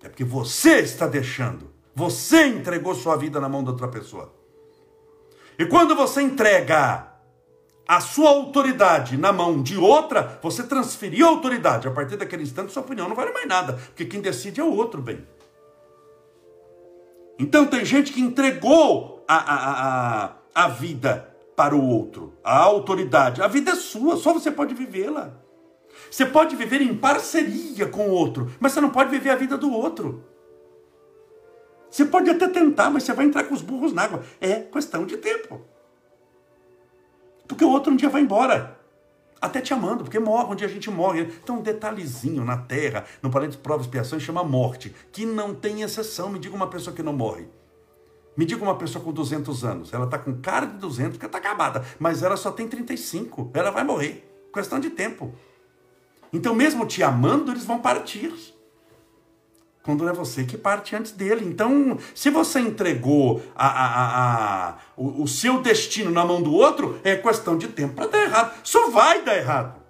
é 0.00 0.08
porque 0.08 0.22
você 0.22 0.78
está 0.78 1.08
deixando, 1.08 1.72
você 1.92 2.46
entregou 2.46 2.94
sua 2.94 3.16
vida 3.16 3.40
na 3.40 3.48
mão 3.48 3.64
de 3.64 3.70
outra 3.70 3.88
pessoa. 3.88 4.38
E 5.60 5.66
quando 5.66 5.94
você 5.94 6.22
entrega 6.22 7.06
a 7.86 8.00
sua 8.00 8.30
autoridade 8.30 9.18
na 9.18 9.30
mão 9.30 9.62
de 9.62 9.76
outra, 9.76 10.40
você 10.42 10.62
transferiu 10.62 11.26
a 11.26 11.28
autoridade. 11.28 11.86
A 11.86 11.90
partir 11.90 12.16
daquele 12.16 12.44
instante, 12.44 12.72
sua 12.72 12.82
opinião 12.82 13.06
não 13.06 13.14
vale 13.14 13.30
mais 13.30 13.46
nada, 13.46 13.74
porque 13.74 14.06
quem 14.06 14.22
decide 14.22 14.58
é 14.58 14.64
o 14.64 14.74
outro, 14.74 15.02
bem. 15.02 15.22
Então 17.38 17.66
tem 17.66 17.84
gente 17.84 18.10
que 18.10 18.22
entregou 18.22 19.22
a, 19.28 19.36
a, 19.36 20.24
a, 20.24 20.32
a 20.54 20.68
vida 20.68 21.28
para 21.54 21.76
o 21.76 21.86
outro, 21.86 22.32
a 22.42 22.56
autoridade. 22.56 23.42
A 23.42 23.46
vida 23.46 23.72
é 23.72 23.76
sua, 23.76 24.16
só 24.16 24.32
você 24.32 24.50
pode 24.50 24.72
vivê-la. 24.72 25.34
Você 26.10 26.24
pode 26.24 26.56
viver 26.56 26.80
em 26.80 26.96
parceria 26.96 27.86
com 27.86 28.08
o 28.08 28.12
outro, 28.12 28.50
mas 28.58 28.72
você 28.72 28.80
não 28.80 28.88
pode 28.88 29.10
viver 29.10 29.28
a 29.28 29.36
vida 29.36 29.58
do 29.58 29.70
outro. 29.70 30.24
Você 31.90 32.04
pode 32.04 32.30
até 32.30 32.48
tentar, 32.48 32.88
mas 32.88 33.02
você 33.02 33.12
vai 33.12 33.26
entrar 33.26 33.44
com 33.44 33.54
os 33.54 33.62
burros 33.62 33.92
na 33.92 34.02
água. 34.02 34.22
É 34.40 34.60
questão 34.60 35.04
de 35.04 35.16
tempo. 35.16 35.60
Porque 37.48 37.64
o 37.64 37.70
outro 37.70 37.92
um 37.92 37.96
dia 37.96 38.08
vai 38.08 38.22
embora. 38.22 38.78
Até 39.40 39.60
te 39.60 39.72
amando, 39.72 40.04
porque 40.04 40.18
morre, 40.18 40.52
um 40.52 40.54
dia 40.54 40.68
a 40.68 40.70
gente 40.70 40.90
morre. 40.90 41.22
Então, 41.42 41.58
um 41.58 41.62
detalhezinho 41.62 42.44
na 42.44 42.58
terra, 42.58 43.06
no 43.22 43.30
planeta 43.30 43.52
de 43.52 43.58
prova 43.58 43.82
e 43.82 43.86
expiação, 43.86 44.20
chama 44.20 44.44
morte, 44.44 44.94
que 45.10 45.24
não 45.24 45.54
tem 45.54 45.82
exceção. 45.82 46.28
Me 46.28 46.38
diga 46.38 46.54
uma 46.54 46.68
pessoa 46.68 46.94
que 46.94 47.02
não 47.02 47.12
morre. 47.12 47.48
Me 48.36 48.44
diga 48.44 48.62
uma 48.62 48.76
pessoa 48.76 49.02
com 49.02 49.12
200 49.12 49.64
anos. 49.64 49.92
Ela 49.92 50.04
está 50.04 50.18
com 50.18 50.40
cara 50.40 50.66
de 50.66 50.76
200 50.76 51.12
porque 51.12 51.26
está 51.26 51.38
acabada, 51.38 51.84
mas 51.98 52.22
ela 52.22 52.36
só 52.36 52.52
tem 52.52 52.68
35. 52.68 53.50
Ela 53.54 53.70
vai 53.70 53.82
morrer. 53.82 54.26
Questão 54.52 54.78
de 54.78 54.90
tempo. 54.90 55.34
Então, 56.32 56.54
mesmo 56.54 56.86
te 56.86 57.02
amando, 57.02 57.50
eles 57.50 57.64
vão 57.64 57.80
partir 57.80 58.32
quando 59.96 60.08
é 60.08 60.12
você 60.12 60.44
que 60.44 60.56
parte 60.56 60.94
antes 60.94 61.10
dele. 61.10 61.44
Então, 61.44 61.98
se 62.14 62.30
você 62.30 62.60
entregou 62.60 63.42
a, 63.56 63.66
a, 63.66 64.68
a, 64.68 64.74
o, 64.96 65.24
o, 65.24 65.28
seu 65.28 65.60
destino 65.60 66.10
na 66.10 66.24
mão 66.24 66.40
do 66.40 66.52
outro, 66.52 67.00
é 67.02 67.16
questão 67.16 67.58
de 67.58 67.66
tempo 67.68 67.94
para 67.94 68.06
dar 68.06 68.22
errado. 68.22 68.60
Só 68.62 68.88
vai 68.90 69.22
dar 69.22 69.36
errado. 69.36 69.80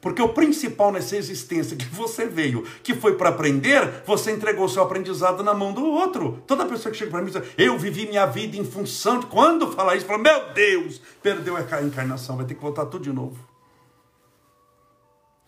Porque 0.00 0.20
o 0.20 0.30
principal 0.30 0.92
nessa 0.92 1.16
existência 1.16 1.76
que 1.76 1.86
você 1.86 2.26
veio, 2.26 2.64
que 2.82 2.92
foi 2.92 3.14
para 3.14 3.28
aprender, 3.28 4.02
você 4.04 4.32
entregou 4.32 4.68
seu 4.68 4.82
aprendizado 4.82 5.42
na 5.42 5.54
mão 5.54 5.72
do 5.72 5.86
outro. 5.86 6.42
Toda 6.46 6.66
pessoa 6.66 6.92
que 6.92 6.98
chega 6.98 7.10
para 7.10 7.22
mim 7.22 7.30
diz, 7.30 7.40
eu 7.56 7.78
vivi 7.78 8.06
minha 8.06 8.26
vida 8.26 8.56
em 8.56 8.64
função 8.64 9.20
de. 9.20 9.26
Quando 9.26 9.70
falar 9.70 9.96
isso, 9.96 10.04
fala, 10.04 10.18
meu 10.18 10.52
Deus, 10.52 11.00
perdeu 11.22 11.56
a 11.56 11.82
encarnação, 11.82 12.36
vai 12.36 12.44
ter 12.44 12.54
que 12.54 12.60
voltar 12.60 12.84
tudo 12.86 13.04
de 13.04 13.12
novo 13.12 13.51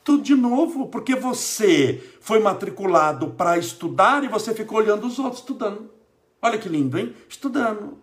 tudo 0.05 0.23
de 0.23 0.35
novo, 0.35 0.89
porque 0.89 1.17
você 1.17 1.99
foi 2.21 2.39
matriculado 2.39 3.31
para 3.31 3.57
estudar 3.57 4.23
e 4.23 4.29
você 4.29 4.55
ficou 4.55 4.79
olhando 4.79 5.07
os 5.07 5.19
outros 5.19 5.41
estudando. 5.41 5.91
Olha 6.43 6.59
que 6.59 6.69
lindo, 6.69 6.99
hein? 6.99 7.17
Estudando. 7.27 7.99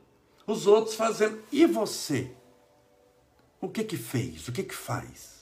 Os 0.47 0.65
outros 0.65 0.95
fazendo. 0.95 1.39
E 1.51 1.65
você? 1.67 2.31
O 3.61 3.69
que 3.69 3.83
que 3.83 3.95
fez? 3.95 4.47
O 4.47 4.51
que 4.51 4.63
que 4.63 4.73
faz? 4.73 5.40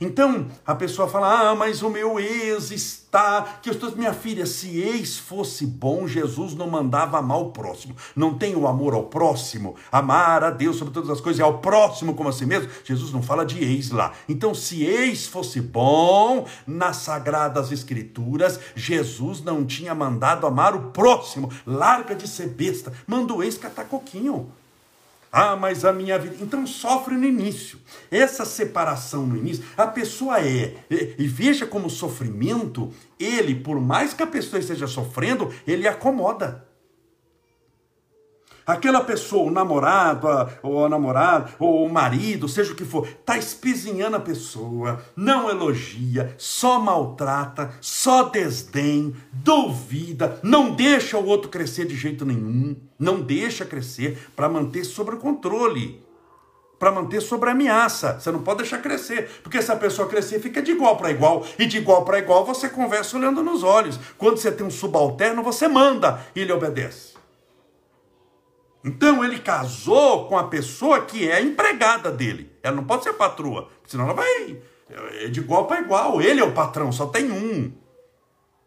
Então 0.00 0.46
a 0.66 0.74
pessoa 0.74 1.08
fala: 1.08 1.50
Ah, 1.50 1.54
mas 1.54 1.82
o 1.82 1.90
meu 1.90 2.18
ex 2.18 2.70
está. 2.70 3.58
Que 3.62 3.70
eu 3.70 3.72
estou, 3.72 3.94
minha 3.96 4.12
filha, 4.12 4.44
se 4.44 4.78
ex 4.78 5.16
fosse 5.18 5.66
bom, 5.66 6.06
Jesus 6.06 6.54
não 6.54 6.68
mandava 6.68 7.18
amar 7.18 7.38
o 7.38 7.50
próximo. 7.50 7.96
Não 8.14 8.34
tem 8.34 8.54
o 8.54 8.66
amor 8.66 8.94
ao 8.94 9.04
próximo, 9.04 9.74
amar 9.90 10.44
a 10.44 10.50
Deus 10.50 10.76
sobre 10.76 10.92
todas 10.92 11.08
as 11.08 11.20
coisas 11.20 11.40
e 11.40 11.42
ao 11.42 11.58
próximo 11.58 12.14
como 12.14 12.28
a 12.28 12.32
si 12.32 12.44
mesmo. 12.44 12.70
Jesus 12.84 13.12
não 13.12 13.22
fala 13.22 13.44
de 13.44 13.62
ex 13.62 13.90
lá. 13.90 14.12
Então, 14.28 14.54
se 14.54 14.84
ex 14.84 15.26
fosse 15.26 15.60
bom, 15.60 16.46
nas 16.66 16.98
sagradas 16.98 17.72
escrituras, 17.72 18.60
Jesus 18.74 19.42
não 19.42 19.64
tinha 19.64 19.94
mandado 19.94 20.46
amar 20.46 20.74
o 20.74 20.90
próximo. 20.90 21.50
Larga 21.66 22.14
de 22.14 22.28
ser 22.28 22.48
besta. 22.48 22.92
Manda 23.06 23.32
o 23.32 23.42
ex 23.42 23.56
catar 23.56 23.84
coquinho. 23.84 24.50
Ah, 25.38 25.54
mas 25.54 25.84
a 25.84 25.92
minha 25.92 26.18
vida. 26.18 26.36
Então 26.40 26.66
sofre 26.66 27.14
no 27.14 27.26
início. 27.26 27.78
Essa 28.10 28.46
separação 28.46 29.26
no 29.26 29.36
início, 29.36 29.62
a 29.76 29.86
pessoa 29.86 30.40
é. 30.40 30.76
E 30.90 31.28
veja 31.28 31.66
como 31.66 31.88
o 31.88 31.90
sofrimento, 31.90 32.90
ele, 33.20 33.54
por 33.54 33.78
mais 33.78 34.14
que 34.14 34.22
a 34.22 34.26
pessoa 34.26 34.58
esteja 34.58 34.86
sofrendo, 34.86 35.52
ele 35.66 35.86
acomoda. 35.86 36.65
Aquela 38.66 39.00
pessoa, 39.00 39.48
o 39.48 39.52
namorado, 39.52 40.26
ou 40.60 40.84
a 40.84 40.88
namorada, 40.88 41.50
ou 41.56 41.86
o 41.86 41.92
marido, 41.92 42.48
seja 42.48 42.72
o 42.72 42.74
que 42.74 42.84
for, 42.84 43.06
está 43.06 43.38
espizinhando 43.38 44.16
a 44.16 44.20
pessoa, 44.20 45.00
não 45.14 45.48
elogia, 45.48 46.34
só 46.36 46.80
maltrata, 46.80 47.70
só 47.80 48.24
desdém, 48.24 49.14
duvida, 49.32 50.40
não 50.42 50.74
deixa 50.74 51.16
o 51.16 51.26
outro 51.26 51.48
crescer 51.48 51.86
de 51.86 51.94
jeito 51.94 52.24
nenhum, 52.24 52.74
não 52.98 53.20
deixa 53.20 53.64
crescer 53.64 54.30
para 54.34 54.48
manter 54.48 54.82
sob 54.82 55.12
o 55.12 55.18
controle 55.18 56.04
para 56.78 56.92
manter 56.92 57.22
sob 57.22 57.48
ameaça. 57.48 58.20
Você 58.20 58.30
não 58.30 58.42
pode 58.42 58.58
deixar 58.58 58.82
crescer, 58.82 59.40
porque 59.42 59.62
se 59.62 59.72
a 59.72 59.76
pessoa 59.76 60.08
crescer, 60.08 60.40
fica 60.40 60.60
de 60.60 60.72
igual 60.72 60.96
para 60.98 61.10
igual, 61.10 61.42
e 61.58 61.64
de 61.64 61.78
igual 61.78 62.04
para 62.04 62.18
igual 62.18 62.44
você 62.44 62.68
conversa 62.68 63.16
olhando 63.16 63.42
nos 63.42 63.62
olhos. 63.62 63.98
Quando 64.18 64.36
você 64.36 64.52
tem 64.52 64.66
um 64.66 64.70
subalterno, 64.70 65.42
você 65.42 65.68
manda 65.68 66.20
e 66.34 66.40
ele 66.40 66.52
obedece. 66.52 67.15
Então 68.86 69.24
ele 69.24 69.40
casou 69.40 70.28
com 70.28 70.38
a 70.38 70.44
pessoa 70.44 71.00
que 71.00 71.28
é 71.28 71.42
empregada 71.42 72.08
dele. 72.10 72.52
Ela 72.62 72.76
não 72.76 72.84
pode 72.84 73.02
ser 73.02 73.14
patroa, 73.14 73.68
senão 73.84 74.04
ela 74.04 74.14
vai 74.14 74.58
é 75.22 75.26
de 75.26 75.40
igual 75.40 75.66
para 75.66 75.80
igual. 75.80 76.22
Ele 76.22 76.40
é 76.40 76.44
o 76.44 76.52
patrão, 76.52 76.92
só 76.92 77.06
tem 77.06 77.30
um. 77.30 77.72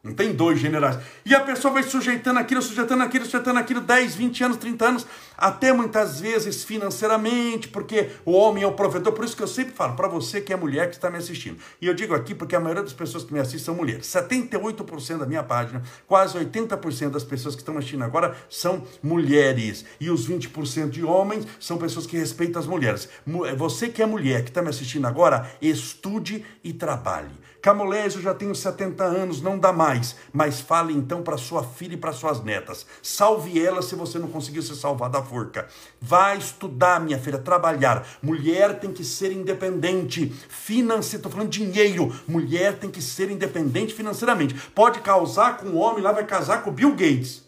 Não 0.01 0.13
tem 0.13 0.31
dois 0.31 0.57
generais. 0.59 0.97
E 1.25 1.35
a 1.35 1.41
pessoa 1.41 1.73
vai 1.73 1.83
sujeitando 1.83 2.39
aquilo, 2.39 2.61
sujeitando 2.61 3.03
aquilo, 3.03 3.25
sujeitando 3.25 3.59
aquilo, 3.59 3.81
10, 3.81 4.15
20 4.15 4.43
anos, 4.45 4.57
30 4.57 4.85
anos, 4.85 5.07
até 5.37 5.73
muitas 5.73 6.21
vezes 6.21 6.63
financeiramente, 6.63 7.67
porque 7.67 8.09
o 8.23 8.31
homem 8.31 8.63
é 8.63 8.67
o 8.67 8.71
provedor. 8.71 9.11
Por 9.11 9.25
isso 9.25 9.35
que 9.35 9.43
eu 9.43 9.47
sempre 9.47 9.73
falo 9.73 9.97
para 9.97 10.07
você 10.07 10.39
que 10.39 10.53
é 10.53 10.55
mulher 10.55 10.89
que 10.89 10.95
está 10.95 11.11
me 11.11 11.17
assistindo. 11.17 11.57
E 11.81 11.87
eu 11.87 11.93
digo 11.93 12.15
aqui 12.15 12.33
porque 12.33 12.55
a 12.55 12.61
maioria 12.61 12.83
das 12.83 12.93
pessoas 12.93 13.25
que 13.25 13.33
me 13.33 13.41
assistem 13.41 13.59
são 13.59 13.75
mulheres. 13.75 14.05
78% 14.07 15.17
da 15.17 15.25
minha 15.25 15.43
página, 15.43 15.83
quase 16.07 16.37
80% 16.37 17.09
das 17.09 17.25
pessoas 17.25 17.53
que 17.53 17.61
estão 17.61 17.77
assistindo 17.77 18.03
agora 18.05 18.37
são 18.49 18.83
mulheres. 19.03 19.83
E 19.99 20.09
os 20.09 20.29
20% 20.29 20.91
de 20.91 21.03
homens 21.03 21.45
são 21.59 21.77
pessoas 21.77 22.07
que 22.07 22.17
respeitam 22.17 22.61
as 22.61 22.67
mulheres. 22.67 23.09
Você 23.57 23.89
que 23.89 24.01
é 24.01 24.05
mulher 24.05 24.43
que 24.43 24.49
está 24.49 24.61
me 24.61 24.69
assistindo 24.69 25.05
agora, 25.05 25.51
estude 25.61 26.45
e 26.63 26.71
trabalhe. 26.71 27.48
Camolés, 27.61 28.15
eu 28.15 28.21
já 28.21 28.33
tenho 28.33 28.55
70 28.55 29.03
anos, 29.03 29.41
não 29.41 29.59
dá 29.59 29.73
mais. 29.73 30.15
Mas 30.31 30.61
fale 30.61 30.93
então 30.93 31.21
para 31.21 31.37
sua 31.37 31.63
filha 31.63 31.93
e 31.93 31.97
para 31.97 32.13
suas 32.13 32.41
netas. 32.41 32.85
Salve 33.01 33.59
elas 33.59 33.85
se 33.85 33.95
você 33.95 34.17
não 34.17 34.29
conseguiu 34.29 34.61
se 34.61 34.75
salvar 34.75 35.09
da 35.09 35.21
forca. 35.21 35.67
Vai 35.99 36.37
estudar, 36.37 37.01
minha 37.01 37.19
filha, 37.19 37.37
trabalhar. 37.37 38.07
Mulher 38.21 38.79
tem 38.79 38.93
que 38.93 39.03
ser 39.03 39.31
independente 39.31 40.27
financeiramente. 40.47 41.15
Estou 41.17 41.31
falando 41.31 41.49
dinheiro. 41.49 42.13
Mulher 42.27 42.77
tem 42.77 42.89
que 42.89 43.01
ser 43.01 43.29
independente 43.29 43.93
financeiramente. 43.93 44.53
Pode 44.71 44.99
casar 44.99 45.57
com 45.57 45.67
um 45.67 45.77
homem 45.77 46.01
lá, 46.01 46.11
vai 46.11 46.25
casar 46.25 46.63
com 46.63 46.71
Bill 46.71 46.91
Gates, 46.91 47.43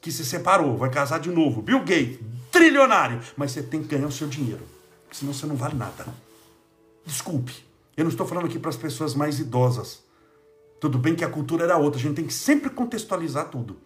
que 0.00 0.10
se 0.10 0.24
separou, 0.24 0.76
vai 0.76 0.90
casar 0.90 1.20
de 1.20 1.30
novo. 1.30 1.62
Bill 1.62 1.80
Gates, 1.80 2.18
trilionário. 2.50 3.20
Mas 3.36 3.52
você 3.52 3.62
tem 3.62 3.82
que 3.82 3.88
ganhar 3.88 4.06
o 4.06 4.12
seu 4.12 4.26
dinheiro, 4.26 4.62
senão 5.12 5.32
você 5.32 5.46
não 5.46 5.54
vale 5.54 5.76
nada. 5.76 6.06
Desculpe. 7.06 7.67
Eu 7.98 8.04
não 8.04 8.12
estou 8.12 8.24
falando 8.24 8.46
aqui 8.46 8.60
para 8.60 8.70
as 8.70 8.76
pessoas 8.76 9.12
mais 9.12 9.40
idosas. 9.40 10.04
Tudo 10.80 10.96
bem 10.96 11.16
que 11.16 11.24
a 11.24 11.28
cultura 11.28 11.64
era 11.64 11.76
outra, 11.76 11.98
a 11.98 12.02
gente 12.02 12.14
tem 12.14 12.24
que 12.24 12.32
sempre 12.32 12.70
contextualizar 12.70 13.48
tudo. 13.48 13.76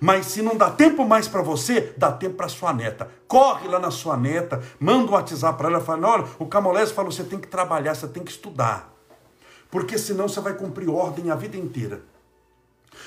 Mas 0.00 0.24
se 0.24 0.40
não 0.40 0.56
dá 0.56 0.70
tempo 0.70 1.06
mais 1.06 1.28
para 1.28 1.42
você, 1.42 1.92
dá 1.94 2.10
tempo 2.10 2.36
para 2.36 2.48
sua 2.48 2.72
neta. 2.72 3.10
Corre 3.28 3.68
lá 3.68 3.78
na 3.78 3.90
sua 3.90 4.16
neta, 4.16 4.62
manda 4.80 5.10
um 5.10 5.14
WhatsApp 5.14 5.58
para 5.58 5.68
ela 5.68 5.82
fala: 5.82 6.08
olha, 6.08 6.24
o 6.38 6.46
Camolés 6.46 6.92
falou, 6.92 7.12
você 7.12 7.24
tem 7.24 7.38
que 7.38 7.46
trabalhar, 7.46 7.94
você 7.94 8.08
tem 8.08 8.24
que 8.24 8.30
estudar. 8.30 8.90
Porque 9.70 9.98
senão 9.98 10.28
você 10.28 10.40
vai 10.40 10.54
cumprir 10.54 10.88
ordem 10.88 11.30
a 11.30 11.34
vida 11.34 11.58
inteira. 11.58 12.00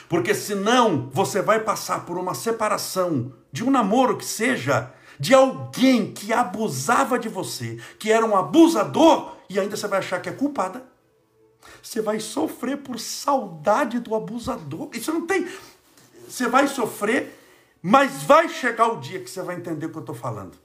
Porque 0.07 0.35
senão 0.35 1.09
você 1.11 1.41
vai 1.41 1.59
passar 1.61 2.05
por 2.05 2.19
uma 2.19 2.35
separação 2.35 3.33
de 3.51 3.63
um 3.63 3.71
namoro 3.71 4.15
que 4.15 4.25
seja 4.25 4.91
de 5.19 5.33
alguém 5.33 6.13
que 6.13 6.33
abusava 6.33 7.17
de 7.17 7.29
você, 7.29 7.79
que 7.99 8.11
era 8.11 8.25
um 8.25 8.35
abusador, 8.35 9.35
e 9.49 9.59
ainda 9.59 9.75
você 9.75 9.87
vai 9.87 9.99
achar 9.99 10.21
que 10.21 10.29
é 10.29 10.31
culpada. 10.31 10.83
Você 11.81 12.01
vai 12.01 12.19
sofrer 12.19 12.77
por 12.77 12.99
saudade 12.99 13.99
do 13.99 14.15
abusador. 14.15 14.89
Isso 14.93 15.13
não 15.13 15.25
tem. 15.25 15.47
Você 16.27 16.47
vai 16.47 16.67
sofrer, 16.67 17.39
mas 17.81 18.23
vai 18.23 18.49
chegar 18.49 18.87
o 18.87 18.99
dia 18.99 19.19
que 19.19 19.29
você 19.29 19.41
vai 19.41 19.55
entender 19.55 19.85
o 19.85 19.89
que 19.89 19.97
eu 19.97 20.01
estou 20.01 20.15
falando. 20.15 20.57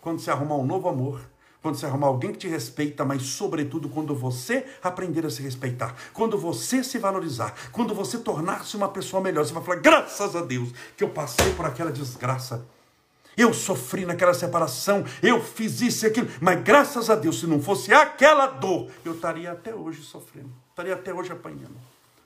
Quando 0.00 0.20
você 0.20 0.30
arrumar 0.30 0.56
um 0.56 0.66
novo 0.66 0.88
amor, 0.88 1.20
quando 1.62 1.76
você 1.76 1.86
arrumar 1.86 2.08
alguém 2.08 2.32
que 2.32 2.38
te 2.38 2.48
respeita, 2.48 3.04
mas 3.04 3.22
sobretudo 3.22 3.88
quando 3.88 4.14
você 4.16 4.66
aprender 4.82 5.24
a 5.24 5.30
se 5.30 5.42
respeitar, 5.42 5.94
quando 6.12 6.36
você 6.36 6.82
se 6.82 6.98
valorizar, 6.98 7.54
quando 7.70 7.94
você 7.94 8.18
tornar-se 8.18 8.76
uma 8.76 8.88
pessoa 8.88 9.22
melhor, 9.22 9.44
você 9.46 9.52
vai 9.52 9.62
falar: 9.62 9.78
graças 9.78 10.34
a 10.34 10.42
Deus 10.42 10.70
que 10.96 11.04
eu 11.04 11.10
passei 11.10 11.52
por 11.54 11.64
aquela 11.64 11.92
desgraça. 11.92 12.66
Eu 13.36 13.54
sofri 13.54 14.04
naquela 14.04 14.34
separação, 14.34 15.04
eu 15.22 15.42
fiz 15.42 15.80
isso 15.80 16.04
e 16.04 16.08
aquilo, 16.08 16.28
mas 16.40 16.62
graças 16.62 17.08
a 17.08 17.14
Deus, 17.14 17.40
se 17.40 17.46
não 17.46 17.60
fosse 17.60 17.92
aquela 17.92 18.46
dor, 18.46 18.90
eu 19.04 19.14
estaria 19.14 19.50
até 19.50 19.74
hoje 19.74 20.02
sofrendo, 20.02 20.50
estaria 20.70 20.92
até 20.92 21.14
hoje 21.14 21.32
apanhando, 21.32 21.76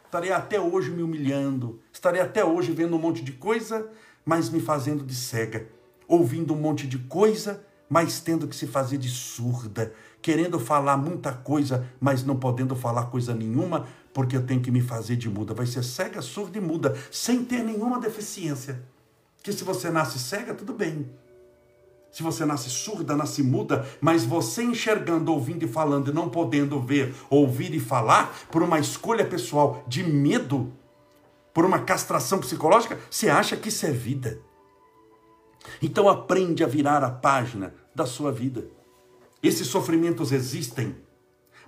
estaria 0.04 0.36
até 0.36 0.60
hoje 0.60 0.90
me 0.90 1.02
humilhando, 1.02 1.80
estaria 1.92 2.24
até 2.24 2.44
hoje 2.44 2.72
vendo 2.72 2.96
um 2.96 2.98
monte 2.98 3.22
de 3.22 3.32
coisa, 3.32 3.88
mas 4.24 4.50
me 4.50 4.60
fazendo 4.60 5.04
de 5.04 5.14
cega, 5.14 5.68
ouvindo 6.08 6.52
um 6.52 6.58
monte 6.58 6.86
de 6.86 6.98
coisa, 6.98 7.64
mas 7.88 8.18
tendo 8.18 8.48
que 8.48 8.56
se 8.56 8.66
fazer 8.66 8.98
de 8.98 9.08
surda, 9.08 9.92
querendo 10.20 10.58
falar 10.58 10.96
muita 10.96 11.32
coisa, 11.32 11.88
mas 12.00 12.24
não 12.24 12.36
podendo 12.36 12.74
falar 12.74 13.06
coisa 13.06 13.32
nenhuma, 13.32 13.86
porque 14.12 14.36
eu 14.36 14.44
tenho 14.44 14.60
que 14.60 14.72
me 14.72 14.80
fazer 14.80 15.14
de 15.14 15.28
muda. 15.28 15.54
Vai 15.54 15.66
ser 15.66 15.84
cega, 15.84 16.20
surda 16.20 16.58
e 16.58 16.60
muda, 16.60 16.96
sem 17.12 17.44
ter 17.44 17.62
nenhuma 17.62 18.00
deficiência. 18.00 18.82
Que 19.46 19.52
se 19.52 19.62
você 19.62 19.90
nasce 19.90 20.18
cega, 20.18 20.52
tudo 20.52 20.72
bem. 20.72 21.08
Se 22.10 22.20
você 22.20 22.44
nasce 22.44 22.68
surda, 22.68 23.14
nasce 23.14 23.44
muda, 23.44 23.88
mas 24.00 24.24
você 24.24 24.64
enxergando, 24.64 25.32
ouvindo 25.32 25.64
e 25.64 25.68
falando 25.68 26.10
e 26.10 26.12
não 26.12 26.28
podendo 26.28 26.80
ver, 26.80 27.14
ouvir 27.30 27.72
e 27.72 27.78
falar, 27.78 28.36
por 28.50 28.60
uma 28.60 28.80
escolha 28.80 29.24
pessoal 29.24 29.84
de 29.86 30.02
medo, 30.02 30.72
por 31.54 31.64
uma 31.64 31.78
castração 31.78 32.40
psicológica, 32.40 32.98
você 33.08 33.28
acha 33.28 33.56
que 33.56 33.68
isso 33.68 33.86
é 33.86 33.92
vida. 33.92 34.40
Então 35.80 36.08
aprende 36.08 36.64
a 36.64 36.66
virar 36.66 37.04
a 37.04 37.10
página 37.12 37.72
da 37.94 38.04
sua 38.04 38.32
vida. 38.32 38.66
Esses 39.40 39.68
sofrimentos 39.68 40.32
existem 40.32 40.96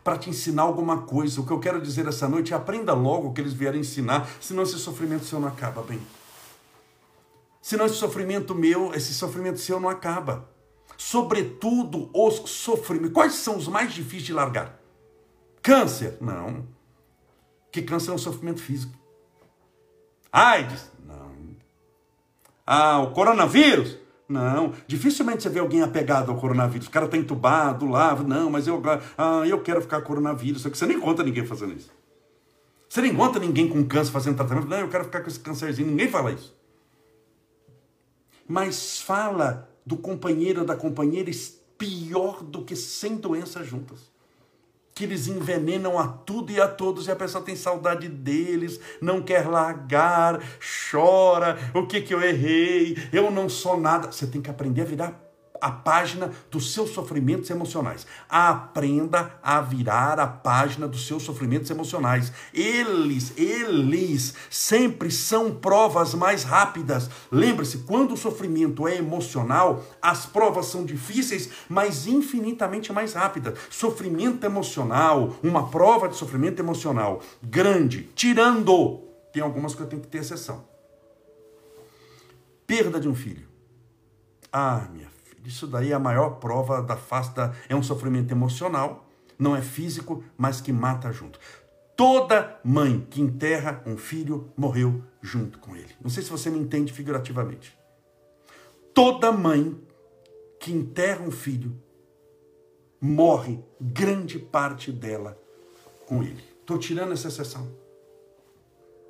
para 0.03 0.19
te 0.19 0.31
ensinar 0.31 0.63
alguma 0.63 1.03
coisa. 1.03 1.41
O 1.41 1.47
que 1.47 1.53
eu 1.53 1.61
quero 1.61 1.81
dizer 1.81 2.09
essa 2.09 2.27
noite 2.27 2.53
é 2.53 2.57
aprenda 2.57 2.93
logo 2.93 3.29
o 3.29 3.33
que 3.33 3.41
eles 3.41 3.53
vierem 3.53 3.83
ensinar, 3.83 4.29
senão 4.41 4.65
esse 4.65 4.81
sofrimento 4.81 5.27
seu 5.27 5.39
não 5.39 5.47
acaba 5.47 5.81
bem. 5.81 6.01
Senão 7.69 7.85
esse 7.85 7.97
sofrimento 7.97 8.55
meu, 8.55 8.95
esse 8.95 9.13
sofrimento 9.13 9.59
seu 9.59 9.79
não 9.79 9.91
acaba. 9.91 10.49
Sobretudo 10.97 12.09
os 12.15 12.37
sofrimentos. 12.49 13.13
Quais 13.13 13.35
são 13.35 13.59
os 13.59 13.69
mais 13.69 13.93
difíceis 13.93 14.23
de 14.23 14.33
largar? 14.33 14.81
Câncer? 15.61 16.17
Não. 16.19 16.67
Que 17.71 17.83
câncer 17.83 18.11
é 18.11 18.15
um 18.15 18.19
sofrimento 18.19 18.63
físico. 18.63 18.95
AIDS? 20.33 20.91
Não. 21.07 21.31
Ah, 22.67 23.01
o 23.01 23.11
coronavírus? 23.11 23.99
Não, 24.27 24.73
dificilmente 24.87 25.43
você 25.43 25.51
vê 25.51 25.61
alguém 25.61 25.83
apegado 25.83 26.31
ao 26.31 26.39
coronavírus. 26.39 26.89
O 26.89 26.91
cara 26.91 27.05
está 27.05 27.19
entubado 27.19 27.85
lá, 27.85 28.17
não, 28.17 28.49
mas 28.49 28.67
eu, 28.67 28.83
ah, 29.19 29.47
eu 29.47 29.61
quero 29.61 29.83
ficar 29.83 30.01
coronavírus. 30.01 30.63
Só 30.63 30.71
que 30.71 30.79
você 30.79 30.87
nem 30.87 30.99
conta 30.99 31.23
ninguém 31.23 31.45
fazendo 31.45 31.75
isso. 31.75 31.93
Você 32.89 33.03
nem 33.03 33.15
conta 33.15 33.39
ninguém 33.39 33.69
com 33.69 33.85
câncer 33.85 34.11
fazendo 34.11 34.37
tratamento. 34.37 34.69
Não, 34.69 34.79
eu 34.79 34.89
quero 34.89 35.05
ficar 35.05 35.21
com 35.21 35.29
esse 35.29 35.39
câncerzinho. 35.39 35.89
Ninguém 35.89 36.09
fala 36.09 36.33
isso. 36.33 36.57
Mas 38.49 39.01
fala 39.01 39.71
do 39.85 39.97
companheiro 39.97 40.63
ou 40.63 40.67
da 40.67 40.75
companheira 40.75 41.31
pior 41.77 42.43
do 42.43 42.65
que 42.65 42.75
sem 42.75 43.17
doenças 43.17 43.67
juntas 43.67 44.11
que 44.99 45.05
eles 45.05 45.29
envenenam 45.29 45.97
a 45.97 46.09
tudo 46.09 46.51
e 46.51 46.61
a 46.61 46.67
todos 46.67 47.07
e 47.07 47.11
a 47.13 47.15
pessoa 47.15 47.45
tem 47.45 47.55
saudade 47.55 48.09
deles, 48.09 48.81
não 49.01 49.23
quer 49.23 49.47
largar, 49.47 50.43
chora, 50.91 51.57
o 51.73 51.87
que 51.87 52.01
que 52.01 52.13
eu 52.13 52.21
errei, 52.21 52.97
eu 53.13 53.31
não 53.31 53.49
sou 53.49 53.79
nada. 53.79 54.11
Você 54.11 54.27
tem 54.27 54.43
que 54.43 54.51
aprender 54.51 54.83
a 54.83 54.85
virar 54.85 55.28
a 55.61 55.71
página 55.71 56.33
dos 56.51 56.73
seus 56.73 56.91
sofrimentos 56.91 57.51
emocionais. 57.51 58.07
Aprenda 58.29 59.39
a 59.43 59.61
virar 59.61 60.19
a 60.19 60.27
página 60.27 60.87
dos 60.87 61.07
seus 61.07 61.23
sofrimentos 61.23 61.71
emocionais. 61.71 62.33
Eles, 62.53 63.33
eles 63.37 64.35
sempre 64.51 65.11
são 65.11 65.55
provas 65.55 66.15
mais 66.15 66.43
rápidas. 66.43 67.11
Lembre-se, 67.31 67.79
quando 67.79 68.15
o 68.15 68.17
sofrimento 68.17 68.87
é 68.87 68.97
emocional, 68.97 69.85
as 70.01 70.27
provas 70.27 70.67
são 70.67 70.85
difíceis, 70.85 71.51
mas 71.69 72.07
infinitamente 72.07 72.93
mais 72.93 73.15
rápidas. 73.15 73.59
Sofrimento 73.71 74.45
emocional, 74.45 75.37
uma 75.43 75.69
prova 75.69 76.09
de 76.09 76.17
sofrimento 76.17 76.61
emocional 76.61 77.23
grande, 77.43 78.11
tirando, 78.15 79.03
tem 79.33 79.43
algumas 79.43 79.75
que 79.75 79.83
eu 79.83 79.87
tenho 79.87 80.03
que 80.03 80.09
ter 80.09 80.19
exceção. 80.19 80.65
Perda 82.67 83.01
de 83.01 83.09
um 83.09 83.15
filho. 83.15 83.49
Ah, 84.53 84.87
minha 84.93 85.18
isso 85.45 85.67
daí 85.67 85.93
é 85.93 85.95
a 85.95 85.99
maior 85.99 86.37
prova 86.39 86.83
da 86.83 86.97
face 86.97 87.35
da. 87.35 87.55
É 87.69 87.75
um 87.75 87.83
sofrimento 87.83 88.33
emocional, 88.33 89.07
não 89.39 89.55
é 89.55 89.63
físico, 89.63 90.23
mas 90.37 90.61
que 90.61 90.73
mata 90.73 91.13
junto. 91.13 91.39
Toda 91.97 92.61
mãe 92.63 93.07
que 93.11 93.21
enterra 93.21 93.83
um 93.85 93.97
filho 93.97 94.53
morreu 94.57 95.03
junto 95.21 95.59
com 95.59 95.75
ele. 95.75 95.91
Não 96.01 96.09
sei 96.11 96.23
se 96.23 96.31
você 96.31 96.49
me 96.49 96.59
entende 96.59 96.93
figurativamente. 96.93 97.77
Toda 98.95 99.33
mãe 99.33 99.77
que 100.61 100.73
enterra 100.73 101.23
um 101.23 101.31
filho 101.31 101.77
morre 103.01 103.61
grande 103.81 104.39
parte 104.39 104.91
dela 104.91 105.39
com 106.07 106.23
ele. 106.23 106.43
Estou 106.61 106.79
tirando 106.79 107.13
essa 107.13 107.29
exceção. 107.29 107.69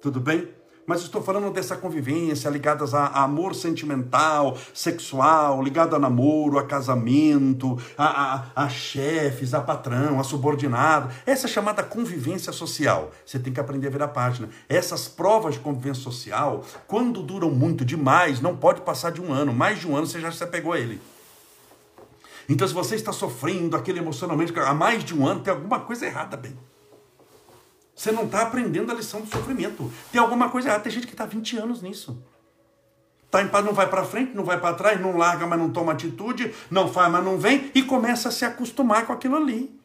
Tudo 0.00 0.20
bem? 0.20 0.48
Mas 0.88 1.02
estou 1.02 1.22
falando 1.22 1.50
dessa 1.50 1.76
convivência 1.76 2.48
ligadas 2.48 2.94
a, 2.94 3.04
a 3.08 3.24
amor 3.24 3.54
sentimental, 3.54 4.56
sexual, 4.72 5.62
ligado 5.62 5.94
a 5.94 5.98
namoro, 5.98 6.58
a 6.58 6.64
casamento, 6.64 7.78
a, 7.96 8.36
a, 8.54 8.64
a 8.64 8.68
chefes, 8.70 9.52
a 9.52 9.60
patrão, 9.60 10.18
a 10.18 10.24
subordinado. 10.24 11.10
Essa 11.26 11.46
é 11.46 11.50
chamada 11.50 11.82
convivência 11.82 12.54
social. 12.54 13.12
Você 13.26 13.38
tem 13.38 13.52
que 13.52 13.60
aprender 13.60 13.88
a 13.88 13.90
ver 13.90 14.02
a 14.02 14.08
página. 14.08 14.48
Essas 14.66 15.06
provas 15.06 15.56
de 15.56 15.60
convivência 15.60 16.02
social, 16.02 16.64
quando 16.86 17.22
duram 17.22 17.50
muito 17.50 17.84
demais, 17.84 18.40
não 18.40 18.56
pode 18.56 18.80
passar 18.80 19.12
de 19.12 19.20
um 19.20 19.30
ano. 19.30 19.52
Mais 19.52 19.78
de 19.78 19.86
um 19.86 19.94
ano 19.94 20.06
você 20.06 20.18
já 20.18 20.32
se 20.32 20.42
apegou 20.42 20.72
a 20.72 20.80
ele. 20.80 20.98
Então, 22.48 22.66
se 22.66 22.72
você 22.72 22.94
está 22.94 23.12
sofrendo 23.12 23.76
aquele 23.76 23.98
emocionalmente 23.98 24.58
há 24.58 24.72
mais 24.72 25.04
de 25.04 25.14
um 25.14 25.26
ano, 25.26 25.40
tem 25.40 25.52
alguma 25.52 25.80
coisa 25.80 26.06
errada, 26.06 26.34
bem. 26.34 26.56
Você 27.98 28.12
não 28.12 28.26
está 28.26 28.42
aprendendo 28.42 28.92
a 28.92 28.94
lição 28.94 29.22
do 29.22 29.26
sofrimento. 29.26 29.92
Tem 30.12 30.20
alguma 30.20 30.48
coisa 30.48 30.68
errada. 30.68 30.84
Tem 30.84 30.92
gente 30.92 31.08
que 31.08 31.14
está 31.14 31.26
20 31.26 31.58
anos 31.58 31.82
nisso. 31.82 32.22
Tá 33.28 33.42
em 33.42 33.48
paz, 33.48 33.64
não 33.64 33.72
vai 33.72 33.90
para 33.90 34.04
frente, 34.04 34.36
não 34.36 34.44
vai 34.44 34.58
para 34.60 34.72
trás, 34.76 35.00
não 35.00 35.16
larga, 35.16 35.48
mas 35.48 35.58
não 35.58 35.68
toma 35.68 35.92
atitude, 35.92 36.54
não 36.70 36.90
faz, 36.90 37.10
mas 37.10 37.24
não 37.24 37.36
vem, 37.36 37.70
e 37.74 37.82
começa 37.82 38.28
a 38.28 38.32
se 38.32 38.44
acostumar 38.44 39.04
com 39.04 39.12
aquilo 39.12 39.36
ali. 39.36 39.78